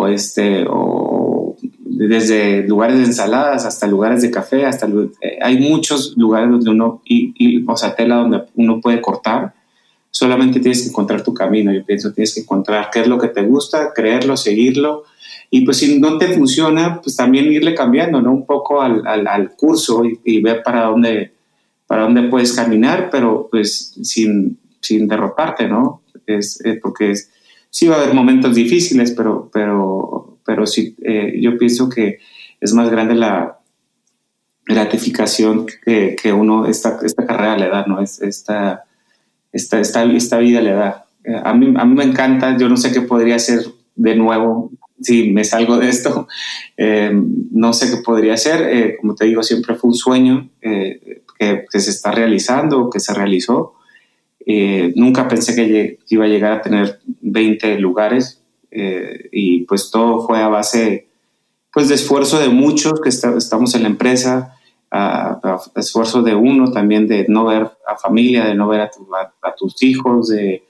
[0.07, 6.49] este, o desde lugares de ensaladas hasta lugares de café, hasta eh, hay muchos lugares
[6.49, 9.53] donde uno, y, o sea, tela donde uno puede cortar.
[10.21, 11.73] Solamente tienes que encontrar tu camino.
[11.73, 15.05] Yo pienso tienes que encontrar qué es lo que te gusta, creerlo, seguirlo.
[15.49, 18.31] Y pues si no te funciona, pues también irle cambiando, ¿no?
[18.31, 21.33] Un poco al, al, curso y, ver para dónde,
[21.87, 26.03] para dónde puedes caminar, pero pues sin, sin derrotarte, ¿no?
[26.27, 27.31] Es, eh, porque es,
[27.71, 32.19] sí va a haber momentos difíciles, pero, pero, pero sí, eh, yo pienso que
[32.59, 33.57] es más grande la
[34.67, 37.99] gratificación que, que uno, esta, esta carrera le da, ¿no?
[37.99, 38.85] Es, esta,
[39.51, 41.05] esta, esta, esta vida le da.
[41.23, 44.71] Eh, a mí, a mí me encanta, yo no sé qué podría hacer de nuevo
[45.01, 46.27] si me salgo de esto.
[46.83, 47.11] Eh,
[47.51, 48.97] no sé qué podría hacer.
[48.99, 53.75] como te digo, siempre fue un sueño que, se está realizando, que se realizó.
[54.45, 60.25] Eh, nunca pensé que iba a llegar a tener 20 lugares eh, y pues todo
[60.25, 61.07] fue a base
[61.71, 64.55] pues de esfuerzo de muchos que estamos en la empresa,
[64.91, 69.81] a, esfuerzo de uno también de no ver a familia, de no ver a, tus
[69.81, 70.65] hijos, de,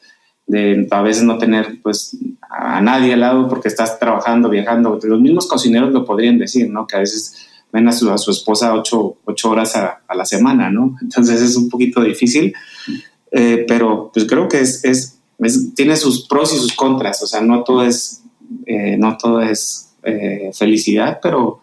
[0.46, 2.18] de, a veces no tener pues
[2.50, 5.00] a nadie al lado porque estás trabajando, viajando.
[5.02, 6.86] Los mismos cocineros lo podrían decir, ¿no?
[6.86, 10.26] Que a veces ven a su, a su esposa ocho, ocho horas a, a, la
[10.26, 10.96] semana, ¿no?
[11.02, 12.54] Entonces es un poquito difícil.
[13.32, 15.18] Eh, pero pues creo que es, es,
[15.74, 18.22] tiene sus pros y sus contras, o sea, no todo es,
[18.66, 21.62] eh, no todo es eh, felicidad, pero,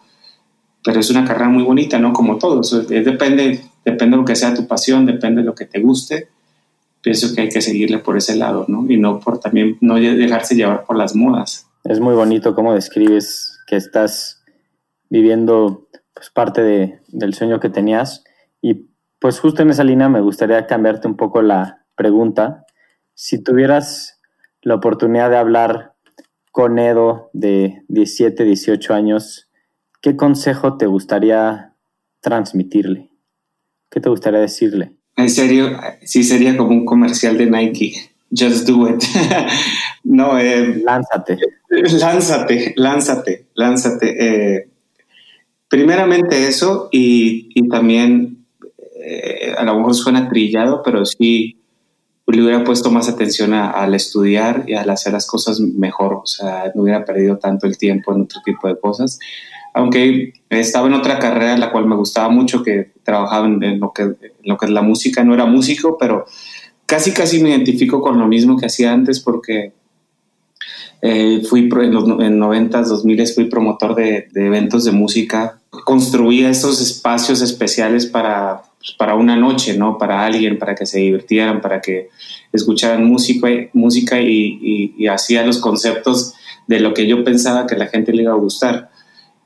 [0.83, 2.13] pero es una carrera muy bonita, ¿no?
[2.13, 5.79] Como todo, depende, depende de lo que sea tu pasión, depende de lo que te
[5.79, 6.29] guste,
[7.01, 8.85] pienso que hay que seguirle por ese lado, ¿no?
[8.89, 11.67] Y no por también, no dejarse llevar por las modas.
[11.83, 14.43] Es muy bonito cómo describes que estás
[15.09, 18.23] viviendo pues, parte de, del sueño que tenías
[18.61, 18.89] y
[19.19, 22.65] pues justo en esa línea me gustaría cambiarte un poco la pregunta.
[23.13, 24.19] Si tuvieras
[24.61, 25.93] la oportunidad de hablar
[26.51, 29.48] con Edo de 17, 18 años,
[30.01, 31.73] ¿qué consejo te gustaría
[32.21, 33.09] transmitirle?
[33.89, 34.93] ¿Qué te gustaría decirle?
[35.15, 37.93] En serio, sí sería como un comercial de Nike.
[38.31, 39.03] Just do it.
[40.03, 41.37] no, eh, lánzate.
[41.69, 44.55] Lánzate, lánzate, lánzate.
[44.57, 44.69] Eh,
[45.67, 48.45] primeramente eso y, y también
[49.01, 51.59] eh, a lo mejor suena trillado, pero sí
[52.27, 56.71] le hubiera puesto más atención al estudiar y al hacer las cosas mejor, o sea,
[56.75, 59.19] no hubiera perdido tanto el tiempo en otro tipo de cosas.
[59.73, 63.93] Aunque estaba en otra carrera en la cual me gustaba mucho, que trabajaba en, lo,
[63.93, 66.25] que, lo que es la música, no era músico, pero
[66.85, 69.73] casi casi me identifico con lo mismo que hacía antes porque
[71.01, 75.59] eh, fui en los en 90 2000 fui promotor de, eventos de música.
[75.85, 79.97] Construía esos espacios especiales para pues, para una noche, ¿no?
[79.97, 82.09] Para alguien, para que se divirtieran, para que
[82.51, 86.33] escucharan música, música y, hacía los conceptos
[86.67, 88.89] de lo que yo pensaba que la gente le iba a gustar.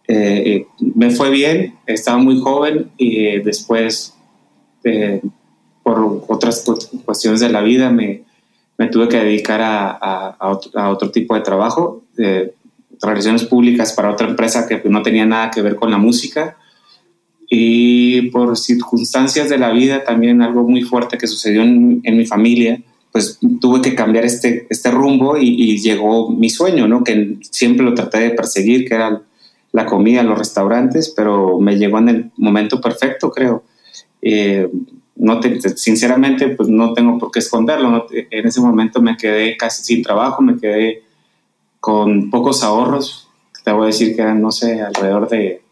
[0.07, 4.15] Eh, eh, me fue bien, estaba muy joven y eh, después,
[5.81, 6.65] por otras
[7.05, 8.23] cuestiones de la vida, me,
[8.77, 12.53] me tuve que dedicar a, a, otro, tipo de trabajo, de
[13.01, 16.57] relaciones públicas para otra empresa que no tenía nada que ver con la música
[17.55, 22.81] y por circunstancias de la vida, también algo muy fuerte que sucedió en, mi familia,
[23.11, 27.03] pues tuve que cambiar este, este rumbo y, llegó mi sueño, ¿no?
[27.03, 29.21] Que siempre lo traté de perseguir, que era
[29.73, 33.63] la comida en los restaurantes, pero me llegó en el momento perfecto, creo.
[34.21, 34.69] Eh,
[35.15, 35.41] no
[35.75, 38.07] sinceramente, pues no tengo por qué esconderlo.
[38.11, 41.03] en ese momento me quedé casi sin trabajo, me quedé
[41.79, 43.29] con pocos ahorros.
[43.63, 45.63] Te voy a decir que eran, no sé, alrededor de,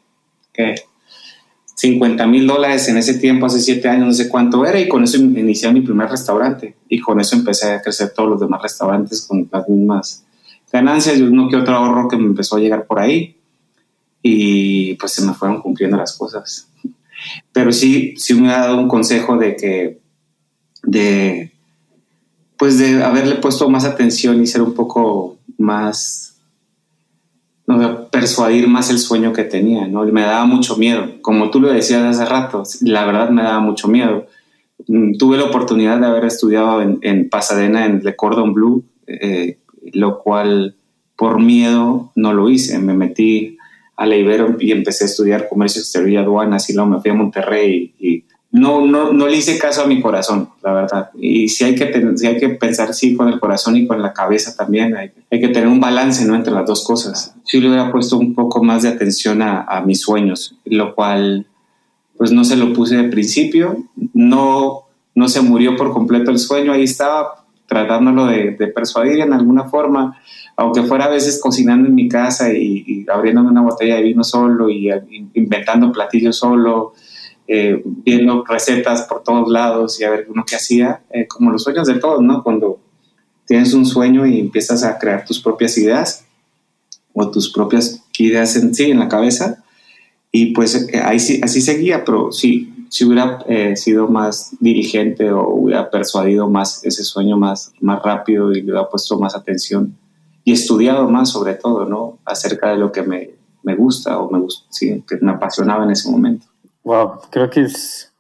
[0.51, 0.75] ¿qué?
[1.75, 5.03] 50 mil dólares en ese tiempo, hace siete años, no sé cuánto era, y con
[5.03, 6.75] eso inicié mi primer restaurante.
[6.89, 10.25] Y con eso empecé a crecer todos los demás restaurantes con las mismas
[10.71, 13.40] ganancias y uno que otro ahorro que me empezó a llegar por ahí.
[14.21, 16.69] Y pues se me fueron cumpliendo las cosas.
[17.51, 19.99] Pero sí, sí me ha dado un consejo de que,
[20.83, 21.51] de,
[22.57, 26.31] pues de haberle puesto más atención y ser un poco más
[28.11, 30.03] persuadir más el sueño que tenía, ¿no?
[30.03, 31.21] Me daba mucho miedo.
[31.21, 34.27] Como tú lo decías hace rato, la verdad me daba mucho miedo.
[34.87, 39.59] Mm, tuve la oportunidad de haber estudiado en, Pasadena, en The Cordon Blue, eh,
[39.93, 40.75] lo cual
[41.15, 42.79] por miedo no lo hice.
[42.79, 43.57] Me metí
[44.01, 47.11] a la Ibero y empecé a estudiar comercio exterior y aduanas y luego me fui
[47.11, 51.09] a Monterrey y, no, no, no le hice caso a mi corazón, la verdad.
[51.17, 54.53] Y si hay que, hay que pensar, sí, con el corazón y con la cabeza
[54.57, 54.93] también.
[54.97, 56.35] Hay, hay, que tener un balance, ¿no?
[56.35, 57.33] Entre las dos cosas.
[57.45, 61.45] Sí le hubiera puesto un poco más de atención a, a mis sueños, lo cual,
[62.17, 63.85] pues no se lo puse de principio.
[64.13, 64.83] No,
[65.15, 67.40] no se murió por completo el sueño, ahí estaba.
[67.71, 70.19] Tratándolo de, persuadir en alguna forma,
[70.57, 74.25] aunque fuera a veces cocinando en mi casa y, y abriéndome una botella de vino
[74.25, 74.89] solo y,
[75.35, 76.91] inventando platillos solo,
[77.47, 81.63] eh, viendo recetas por todos lados y a ver uno qué hacía, eh, como los
[81.63, 82.43] sueños de todos, ¿no?
[82.43, 82.81] Cuando
[83.47, 86.25] tienes un sueño y empiezas a crear tus propias ideas
[87.13, 89.63] o tus propias ideas en sí, en la cabeza,
[90.29, 95.31] y pues eh, ahí sí, así seguía, pero sí, si hubiera eh, sido más dirigente
[95.31, 99.97] o hubiera persuadido más ese sueño más, más rápido y le hubiera puesto más atención
[100.43, 102.19] y estudiado más sobre todo, ¿no?
[102.25, 103.31] Acerca de lo que me,
[103.63, 106.47] me gusta o me gusta, sí, que me apasionaba en ese momento.
[106.83, 108.13] Wow, creo que es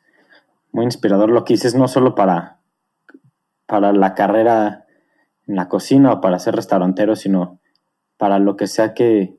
[0.71, 2.61] muy inspirador lo que dices, no solo para,
[3.65, 4.85] para la carrera
[5.47, 7.59] en la cocina o para ser restaurantero, sino
[8.15, 9.37] para lo que sea que,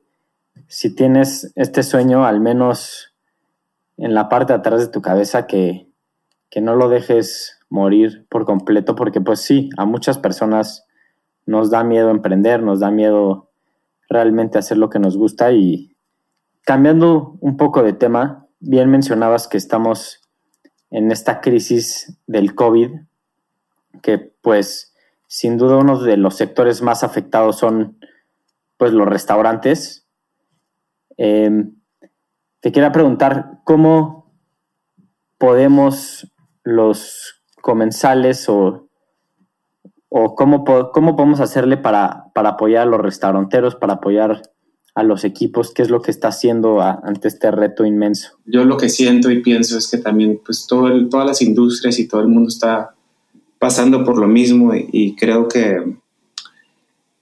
[0.67, 3.12] si tienes este sueño, al menos
[3.97, 5.87] en la parte de atrás de tu cabeza, que,
[6.61, 10.85] no lo dejes morir por completo, porque pues sí, a muchas personas
[11.47, 13.49] nos da miedo emprender, nos da miedo
[14.07, 15.51] realmente hacer lo que nos gusta.
[15.51, 15.97] Y
[16.63, 20.21] cambiando un poco de tema, bien mencionabas que estamos
[20.91, 22.91] en esta crisis del COVID,
[24.03, 24.93] que pues
[25.27, 27.97] sin duda uno de los sectores más afectados son
[28.77, 30.07] pues los restaurantes.
[31.17, 31.75] Em,
[32.63, 34.33] te quería preguntar, ¿cómo
[35.37, 36.31] podemos
[36.63, 38.87] los comensales o,
[40.07, 44.43] o cómo, cómo podemos hacerle para, para, apoyar a los restauranteros, para apoyar
[44.95, 45.73] a los equipos?
[45.73, 48.37] ¿Qué es lo que está haciendo ante este reto inmenso?
[48.45, 52.07] Yo lo que siento y pienso es que también pues todo todas las industrias y
[52.07, 52.95] todo el mundo está
[53.59, 55.97] pasando por lo mismo y, y creo que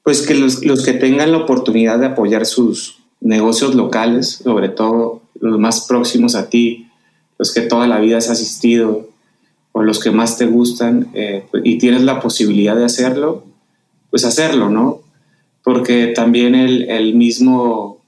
[0.04, 5.22] pues que los, los, que tengan la oportunidad de apoyar sus, negocios locales, sobre todo
[5.42, 6.88] los más próximos a ti,
[7.38, 9.10] los que toda la vida has asistido
[9.72, 13.44] o los que más te gustan eh, y tienes la posibilidad de hacerlo,
[14.10, 15.02] pues hacerlo, ¿no?
[15.64, 18.04] Porque también el, el, mismo,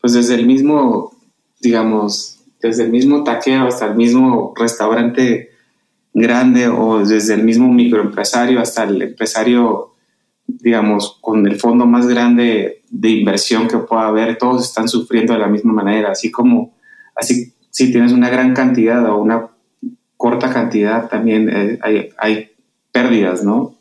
[0.00, 1.12] pues desde el mismo,
[1.60, 5.50] digamos, desde el mismo taquero hasta el mismo restaurante
[6.14, 9.95] grande o desde el mismo microempresario hasta el empresario
[10.60, 15.38] digamos, con el fondo más grande de inversión que pueda haber, todos están sufriendo de
[15.38, 16.74] la misma manera, así como,
[17.14, 19.48] así si tienes una gran cantidad o una
[20.16, 22.50] corta cantidad, también eh, hay, hay,
[22.90, 23.74] pérdidas, ¿no?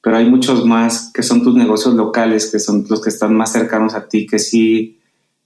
[0.00, 3.52] Pero hay muchos más que son tus negocios locales, que son los que están más
[3.52, 4.98] cercanos a ti, que sí,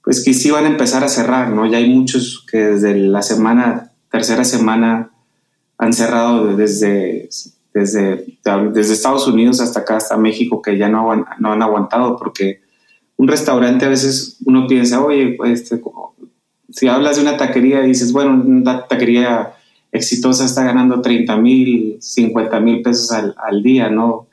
[0.05, 1.67] pues que sí van a empezar a cerrar, ¿no?
[1.67, 5.11] Ya hay muchos que desde la semana, tercera semana,
[5.79, 7.29] han cerrado desde
[7.77, 8.39] desde,
[8.73, 12.63] desde Estados Unidos hasta acá, hasta México, que ya no, no han aguantado, porque
[13.19, 15.83] un restaurante a veces uno piensa, oye, este,
[16.71, 19.53] si hablas de una taquería y dices, bueno, una taquería
[19.93, 24.29] exitosa está ganando 30 mil, 50 mil pesos al, al, día, ¿no?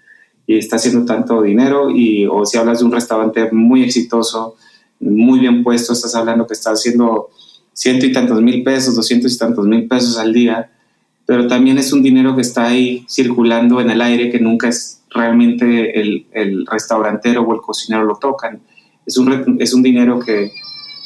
[0.48, 4.56] Y está haciendo tanto dinero, y, o si hablas de un restaurante muy exitoso,
[5.02, 7.30] muy bien puesto, estás hablando que está haciendo
[7.74, 10.72] ciento y tantos mil pesos, doscientos y tantos mil pesos al día,
[11.26, 15.02] pero también es un dinero que está ahí circulando en el aire que nunca es
[15.10, 18.62] realmente el, el restaurantero o el cocinero lo tocan.
[19.06, 20.52] Es un, es un dinero que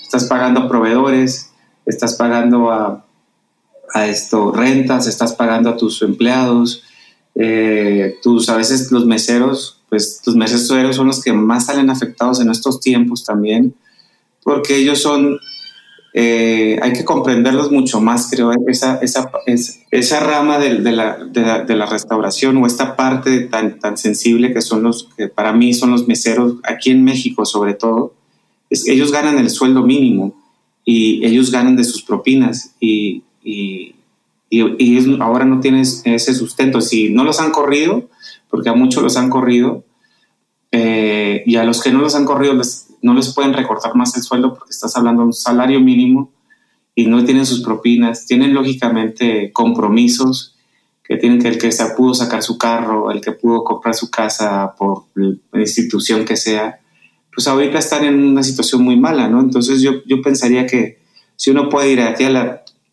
[0.01, 1.51] estás pagando a proveedores,
[1.85, 3.05] estás pagando a,
[3.93, 6.83] a esto, rentas, estás pagando a tus empleados,
[7.35, 12.39] eh, tus, a veces los meseros, pues los meseros son los que más salen afectados
[12.41, 13.75] en estos tiempos también,
[14.43, 15.39] porque ellos son
[16.19, 19.29] eh, hay que comprenderlos mucho más, creo, esa, esa,
[19.91, 24.61] esa rama de, de, la, de, la, restauración o esta parte tan, tan sensible que
[24.63, 28.15] son los, que para mí son los meseros, aquí en México sobre todo,
[28.71, 30.33] es, ellos ganan el sueldo mínimo
[30.83, 33.93] y ellos ganan de sus propinas y, y,
[34.49, 36.81] y, ahora no tienen ese sustento.
[36.81, 38.09] Si no los han corrido,
[38.49, 39.83] porque a muchos los han corrido,
[40.71, 44.15] eh, y a los que no los han corrido les, no les pueden recortar más
[44.15, 46.31] el sueldo porque estás hablando de un salario mínimo
[46.95, 50.55] y no tienen sus propinas, tienen lógicamente compromisos
[51.03, 54.11] que tienen que el que se pudo sacar su carro, el que pudo comprar su
[54.11, 56.79] casa por la institución que sea,
[57.33, 59.39] pues ahorita están en una situación muy mala, ¿no?
[59.39, 60.99] Entonces yo, yo pensaría que
[61.35, 62.15] si uno puede ir a,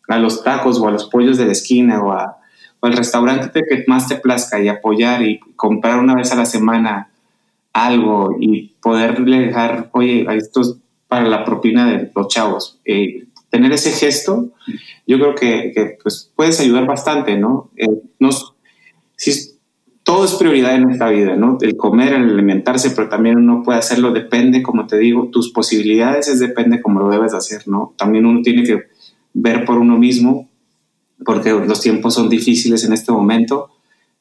[0.07, 3.83] a los tacos o a los pollos de la esquina o, o al restaurante que
[3.87, 7.09] más te plazca y apoyar y comprar una vez a la semana
[7.75, 10.77] algo y poderle dejar, oye, esto es
[11.09, 12.79] para la propina de los chavos.
[12.85, 14.53] Eh, tener ese gesto,
[15.05, 17.71] yo creo que, pues, puedes ayudar bastante, ¿no?
[17.75, 17.85] Eh,
[19.17, 19.59] si,
[20.03, 21.57] todo es prioridad en esta vida, ¿no?
[21.59, 26.29] El comer, el alimentarse, pero también uno puede hacerlo, depende, como te digo, tus posibilidades
[26.29, 27.93] es depende como lo debes hacer, ¿no?
[27.97, 28.83] También uno tiene que
[29.33, 30.47] ver por uno mismo,
[31.25, 33.71] porque los tiempos son difíciles en este momento,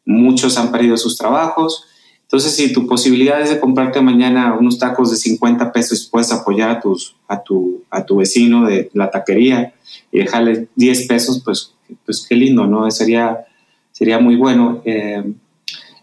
[0.04, 1.86] muchos han perdido sus trabajos.
[2.34, 6.68] Entonces, si tu posibilidad es de comprarte mañana unos tacos de 50 pesos, puedes apoyar
[6.68, 9.72] a, tus, a, tu, a tu vecino de la taquería
[10.10, 11.74] y dejarle 10 pesos, pues,
[12.04, 12.90] pues qué lindo, ¿no?
[12.90, 13.44] Sería,
[13.92, 14.82] sería muy bueno.
[14.84, 15.32] Eh,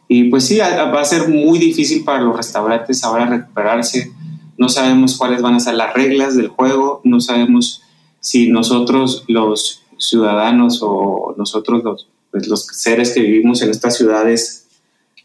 [0.08, 4.14] y pues sí, va a ser muy difícil para los restaurantes ahora recuperarse.
[4.58, 7.84] No sabemos cuáles van a ser las reglas del juego, no sabemos
[8.22, 14.61] si nosotros los ciudadanos o nosotros los, pues, los seres que vivimos en estas ciudades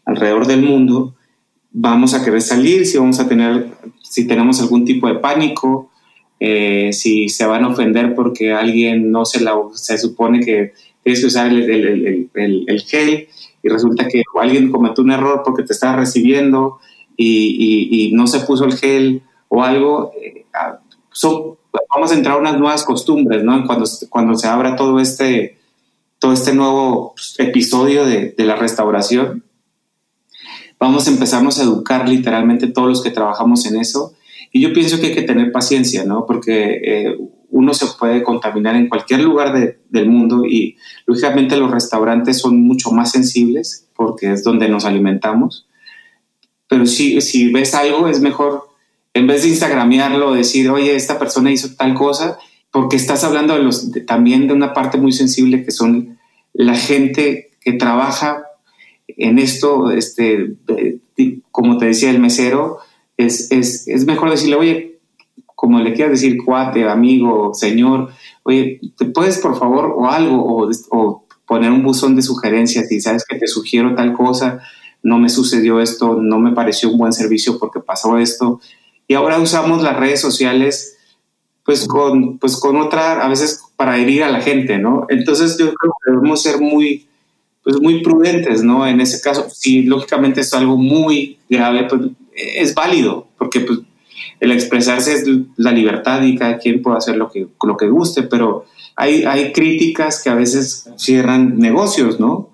[0.07, 1.13] alrededor del mundo
[1.71, 3.67] vamos a querer salir, si vamos a tener,
[4.01, 5.91] si tenemos algún tipo de pánico,
[6.39, 11.21] eh, si se van a ofender porque alguien no se la, se supone que tienes
[11.21, 13.27] que usar el, el, el, el gel
[13.61, 16.79] y resulta que alguien cometió un error porque te estaba recibiendo
[17.15, 20.79] y, y, y no se puso el gel o algo, eh, ah,
[21.95, 23.65] vamos a entrar a unas nuevas costumbres, ¿no?
[23.65, 25.57] Cuando, cuando se abra todo este,
[26.19, 29.43] todo este nuevo pues, episodio de, de la restauración,
[30.79, 34.13] vamos a empezarnos a educar literalmente todos los que trabajamos en eso.
[34.51, 36.25] Y yo pienso que hay que tener paciencia, ¿no?
[36.25, 37.17] Porque eh,
[37.49, 42.61] uno se puede contaminar en cualquier lugar de, del mundo y lógicamente los restaurantes son
[42.61, 45.67] mucho más sensibles porque es donde nos alimentamos.
[46.67, 48.69] Pero si, si ves algo, es mejor,
[49.13, 52.37] en vez de instagramearlo, decir, oye, esta persona hizo tal cosa,
[52.71, 56.19] porque estás hablando de los, también de una parte muy sensible que son
[56.53, 58.46] la gente que trabaja
[59.17, 60.55] en esto, este,
[61.51, 62.77] como te decía el mesero,
[63.17, 64.99] es, es, es mejor decirle, oye,
[65.55, 68.09] como le quieras decir, cuate, amigo, señor,
[68.43, 73.01] oye, ¿te puedes por favor o algo o, o poner un buzón de sugerencias y
[73.01, 74.59] sabes que te sugiero tal cosa,
[75.01, 78.59] no me sucedió esto, no me pareció un buen servicio porque pasó esto.
[79.07, 80.97] Y ahora usamos las redes sociales
[81.67, 85.05] pues con, pues con otra, a veces para herir a la gente, ¿no?
[85.09, 87.06] Entonces yo creo que debemos ser muy,
[87.67, 88.87] pues muy prudentes, ¿no?
[88.87, 92.01] En ese caso, si lógicamente es algo muy grave, pues
[92.33, 93.79] es válido, porque pues,
[94.39, 95.25] el expresarse es
[95.57, 98.63] la libertad y cada quien puede hacer lo que, lo que guste, pero
[98.95, 102.51] hay, hay críticas que a veces cierran negocios, ¿no?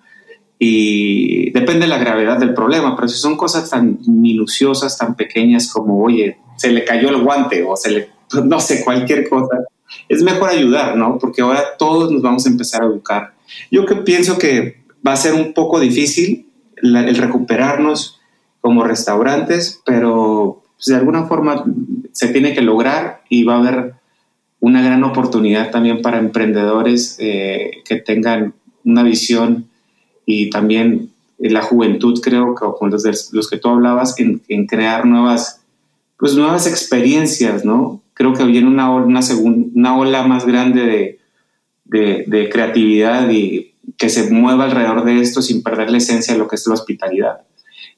[0.57, 5.71] Y depende de la gravedad del problema, pero si son cosas tan minuciosas, tan pequeñas
[5.71, 8.09] como, oye, se le cayó el guante o se le,
[8.45, 9.59] no sé, cualquier cosa,
[10.09, 11.19] es mejor ayudar, ¿no?
[11.19, 13.35] Porque ahora todos nos vamos a empezar a educar.
[13.69, 16.47] Yo que pienso que va a ser un poco difícil
[16.81, 18.19] el recuperarnos
[18.61, 21.63] como restaurantes, pero pues, de alguna forma
[22.11, 23.93] se tiene que lograr y va a haber
[24.59, 28.53] una gran oportunidad también para emprendedores eh, que tengan
[28.85, 29.67] una visión
[30.25, 35.61] y también la juventud, creo que con los, los que tú hablabas, en, crear nuevas,
[36.17, 38.01] pues nuevas experiencias, ¿no?
[38.13, 41.19] Creo que viene una, una, una ola más grande de,
[41.83, 46.39] de, de creatividad y que se mueva alrededor de esto sin perder la esencia de
[46.39, 47.41] lo que es la hospitalidad.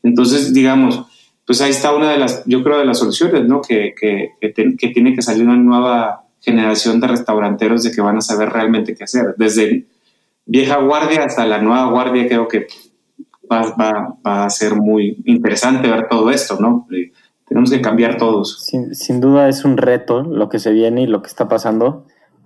[0.04, 1.06] Entonces, digamos,
[1.46, 3.62] pues ahí está una de las, yo creo, de las soluciones, ¿no?
[3.62, 8.22] Que, que, que, tiene que salir una nueva generación de restauranteros de que van a
[8.22, 9.36] saber realmente qué hacer.
[9.38, 9.86] Desde
[10.46, 12.68] vieja guardia hasta la nueva guardia, creo que
[13.52, 16.88] va, va, va a ser muy interesante ver todo esto, ¿no?
[17.48, 18.64] Tenemos que cambiar todos.
[18.64, 22.06] Sin, sin duda es un reto lo que se viene y lo que está pasando,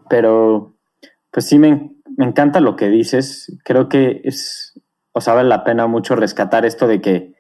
[0.09, 0.73] pero
[1.31, 3.57] pues sí me, me encanta lo que dices.
[3.63, 4.79] Creo que es,
[5.13, 7.33] o sea, vale la pena mucho rescatar esto de que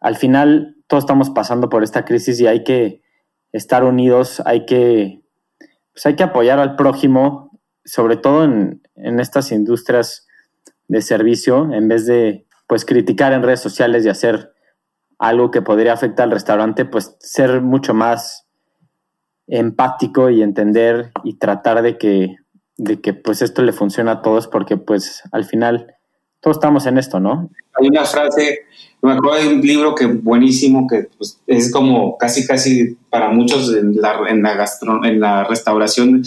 [0.00, 3.02] al final todos estamos pasando por esta crisis y hay que
[3.52, 5.22] estar unidos, hay que,
[5.92, 10.26] pues hay que apoyar al prójimo, sobre todo en, en estas industrias
[10.88, 14.52] de servicio, en vez de pues criticar en redes sociales y hacer
[15.18, 18.46] algo que podría afectar al restaurante, pues ser mucho más
[19.46, 22.36] empático y entender y tratar de que
[22.76, 25.94] de que pues esto le funciona a todos porque pues al final
[26.40, 27.50] todos estamos en esto, ¿no?
[27.80, 28.60] Hay una frase,
[29.02, 33.74] me acuerdo de un libro que buenísimo, que pues, es como casi casi para muchos
[33.74, 34.68] en la, en la,
[35.04, 36.22] en la restauración.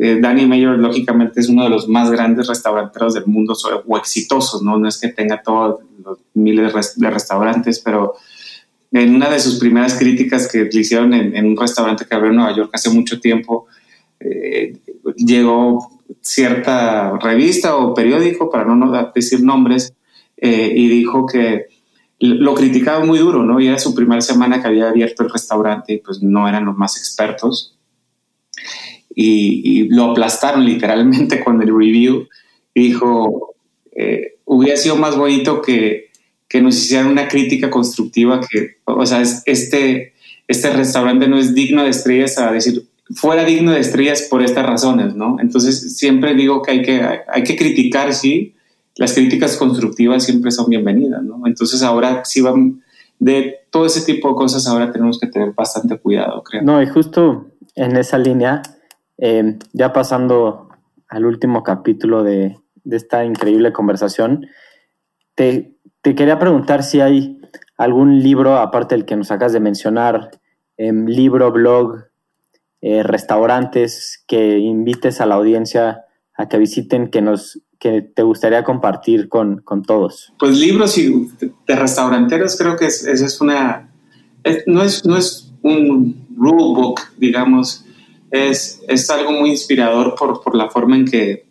[0.00, 3.54] Eh, Danny Mayer lógicamente es uno de los más grandes restauranteros del mundo
[3.86, 4.78] o exitosos, ¿no?
[4.78, 8.14] No es que tenga todos los miles de restaurantes, pero
[8.90, 12.30] en una de sus primeras críticas que le hicieron en, en un restaurante que abrió
[12.30, 13.66] en Nueva York hace mucho tiempo,
[14.20, 14.76] eh,
[15.16, 19.94] llegó cierta revista o periódico, para no decir nombres,
[20.36, 21.66] eh, y dijo que
[22.18, 23.60] lo criticaba muy duro, ¿no?
[23.60, 26.76] Y era su primera semana que había abierto el restaurante y pues no eran los
[26.76, 27.76] más expertos.
[29.14, 32.28] Y, lo aplastaron literalmente con el review.
[32.74, 33.54] dijo,
[33.94, 36.10] eh, hubiera sido más bonito que,
[36.48, 40.12] que nos hicieran una crítica constructiva que, o sea, este,
[40.46, 42.84] este restaurante no es digno de estrellas a decir,
[43.14, 45.36] fuera digno de estrellas por estas razones, ¿no?
[45.40, 48.54] Entonces siempre digo que hay que, hay que criticar, sí,
[48.96, 51.46] las críticas constructivas siempre son bienvenidas, ¿no?
[51.46, 52.82] Entonces ahora sí van,
[53.18, 56.62] de todo ese tipo de cosas ahora tenemos que tener bastante cuidado, creo.
[56.62, 58.62] No, y justo en esa línea,
[59.18, 60.68] eh, ya pasando
[61.08, 64.46] al último capítulo de, de esta increíble conversación,
[65.34, 67.40] te, te, quería preguntar si hay
[67.76, 70.30] algún libro, aparte del que nos acabas de mencionar,
[70.76, 72.04] eh, libro, blog,
[72.82, 76.04] eh, restaurantes que invites a la audiencia
[76.34, 80.32] a que visiten, que nos que te gustaría compartir con, con todos?
[80.38, 81.28] Pues libros y
[81.66, 83.90] de restauranteros creo que esa es, una,
[84.66, 87.84] no, es, no es un rule book, digamos,
[88.30, 91.44] es, es algo muy inspirador por, por la forma en que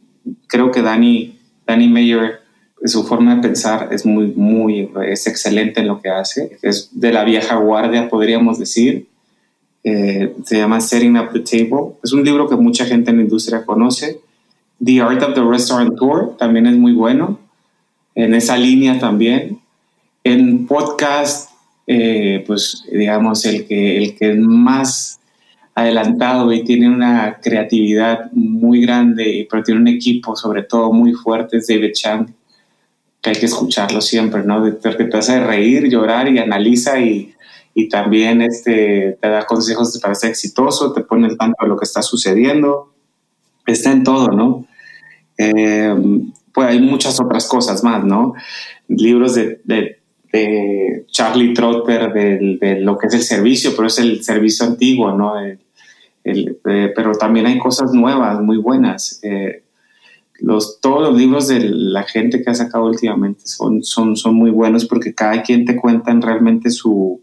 [0.47, 2.39] creo que Danny, Danny Mayer,
[2.86, 7.11] su forma de pensar es muy, muy, es excelente en lo que hace, es de
[7.11, 9.11] la vieja guardia, podríamos decir.
[9.84, 11.95] Eh, se llama Setting Up the Table.
[12.03, 14.19] Es un libro que mucha gente en la industria conoce
[14.84, 17.39] The Art of the Restaurant Tour también es muy bueno,
[18.15, 19.59] en esa línea también.
[20.23, 21.51] En podcast,
[21.86, 25.19] eh, pues digamos, el que, el que es más
[25.75, 31.57] adelantado y tiene una creatividad muy grande, pero tiene un equipo sobre todo muy fuerte,
[31.57, 32.27] es David Chang,
[33.21, 34.63] que hay que escucharlo siempre, ¿no?
[34.82, 37.34] Porque te hace reír, llorar y analiza y,
[37.74, 41.78] y también este, te da consejos para ser exitoso, te pone el tanto de lo
[41.78, 42.93] que está sucediendo,
[43.65, 44.65] está en todo, ¿no?
[45.38, 45.95] Eh,
[46.53, 48.34] pues hay muchas otras cosas más, ¿no?
[48.88, 49.97] Libros de, de,
[51.07, 55.39] Charlie Trotter de, lo que es el servicio, pero es el servicio antiguo, ¿no?
[55.39, 55.59] El,
[56.63, 59.19] pero también hay cosas nuevas, muy buenas.
[59.24, 59.63] Eh,
[60.39, 64.51] los, todos los libros de la gente que ha sacado últimamente son, son, son muy
[64.51, 67.22] buenos porque cada quien te cuenta realmente su,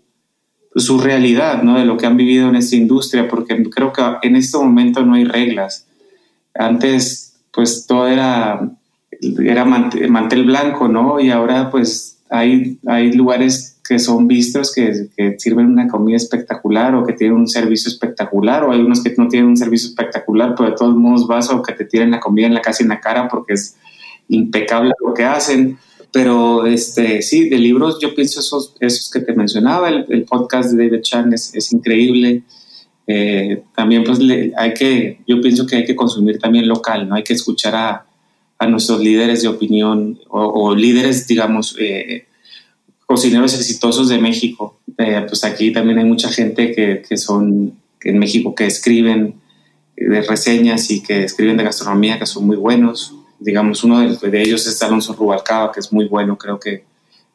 [0.75, 1.79] su realidad, ¿no?
[1.79, 5.15] De lo que han vivido en esta industria, porque creo que en este momento no
[5.15, 5.87] hay reglas.
[6.55, 8.71] Antes pues todo era,
[9.21, 11.19] era mantel, blanco, ¿no?
[11.19, 15.09] Y ahora pues hay, hay lugares que son vistos que,
[15.39, 19.29] sirven una comida espectacular o que tienen un servicio espectacular o hay unos que no
[19.29, 22.47] tienen un servicio espectacular, pero de todos modos vas o que te tiren la comida
[22.47, 23.77] en la casa en la cara porque es
[24.29, 25.79] impecable lo que hacen.
[26.13, 30.89] Pero este, sí, de libros yo pienso esos, esos que te mencionaba, el, podcast de
[30.89, 32.43] David Chan es, es increíble.
[33.07, 34.19] Eh, también pues
[34.57, 37.15] hay que, yo pienso que hay que consumir también local, ¿no?
[37.15, 38.07] Hay que escuchar a,
[38.59, 42.27] a nuestros líderes de opinión o, líderes, digamos, eh,
[43.07, 44.81] cocineros exitosos de México.
[44.99, 49.35] Eh, pues aquí también hay mucha gente que, que son en México que escriben
[49.97, 53.15] de reseñas y que escriben de gastronomía que son muy buenos.
[53.39, 56.85] Digamos, uno de, ellos es Alonso Rubalcaba, que es muy bueno, creo que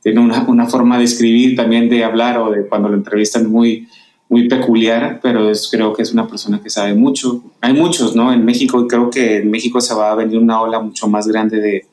[0.01, 3.88] tiene una, una forma de escribir, también de hablar o de cuando lo entrevistan muy,
[4.30, 7.43] muy peculiar, pero es, creo que es una persona que sabe mucho.
[7.62, 8.34] Hay muchos, ¿no?
[8.34, 11.60] En México, creo que en México se va a venir una ola mucho más grande
[11.60, 11.86] de,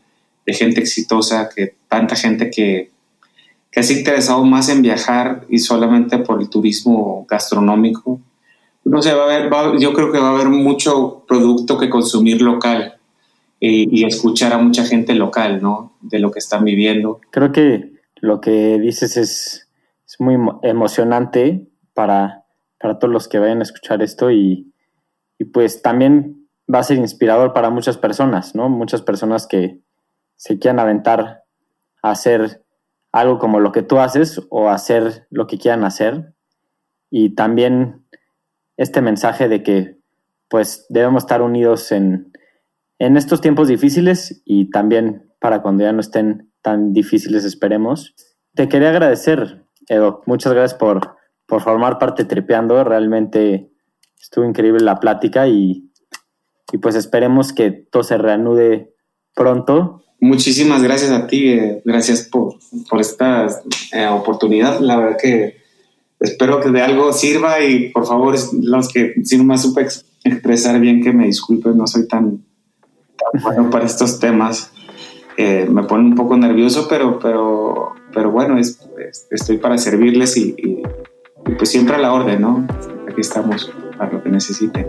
[0.46, 2.90] de gente exitosa, que tanta gente que,
[3.70, 8.20] que se ha interesado más en viajar y solamente por el turismo gastronómico.
[8.84, 12.40] No sé, va a haber, yo creo que va a haber mucho producto que consumir
[12.40, 12.99] local
[13.60, 15.98] y, y escuchar a mucha gente local, ¿no?
[16.00, 17.20] De lo que están viviendo.
[17.30, 19.68] Creo que lo que dices es,
[20.06, 22.46] es muy emocionante para,
[22.80, 24.72] para todos los que vayan a escuchar esto y,
[25.38, 28.70] y, pues también va a ser inspirador para muchas personas, ¿no?
[28.70, 29.80] Muchas personas que
[30.36, 31.44] se quieran aventar
[32.02, 32.64] a hacer
[33.12, 36.32] algo como lo que tú haces o hacer lo que quieran hacer.
[37.10, 38.06] Y también
[38.78, 39.98] este mensaje de que
[40.48, 42.30] pues debemos estar unidos en,
[43.00, 48.14] en estos tiempos difíciles y también para cuando ya no estén tan difíciles, esperemos.
[48.54, 50.22] Te quería agradecer, Edo.
[50.26, 52.84] Muchas gracias por, por formar parte Tripeando.
[52.84, 53.70] Realmente
[54.20, 55.90] estuvo increíble la plática y,
[56.70, 58.94] y pues esperemos que todo se reanude
[59.34, 60.04] pronto.
[60.20, 62.56] Muchísimas gracias a ti, eh, gracias por,
[62.90, 63.46] por esta
[63.94, 64.78] eh, oportunidad.
[64.80, 65.56] La verdad que
[66.20, 69.86] espero que de algo sirva y por favor, los que si no me supe
[70.22, 72.44] expresar bien, que me disculpen, no soy tan,
[73.42, 74.72] bueno para estos temas.
[75.36, 78.58] Eh, me pone un poco nervioso, pero, pero, pero bueno,
[79.30, 80.82] estoy para servirles y
[81.46, 82.66] y pues siempre a la orden, ¿no?
[83.10, 84.88] Aquí estamos para lo que necesiten.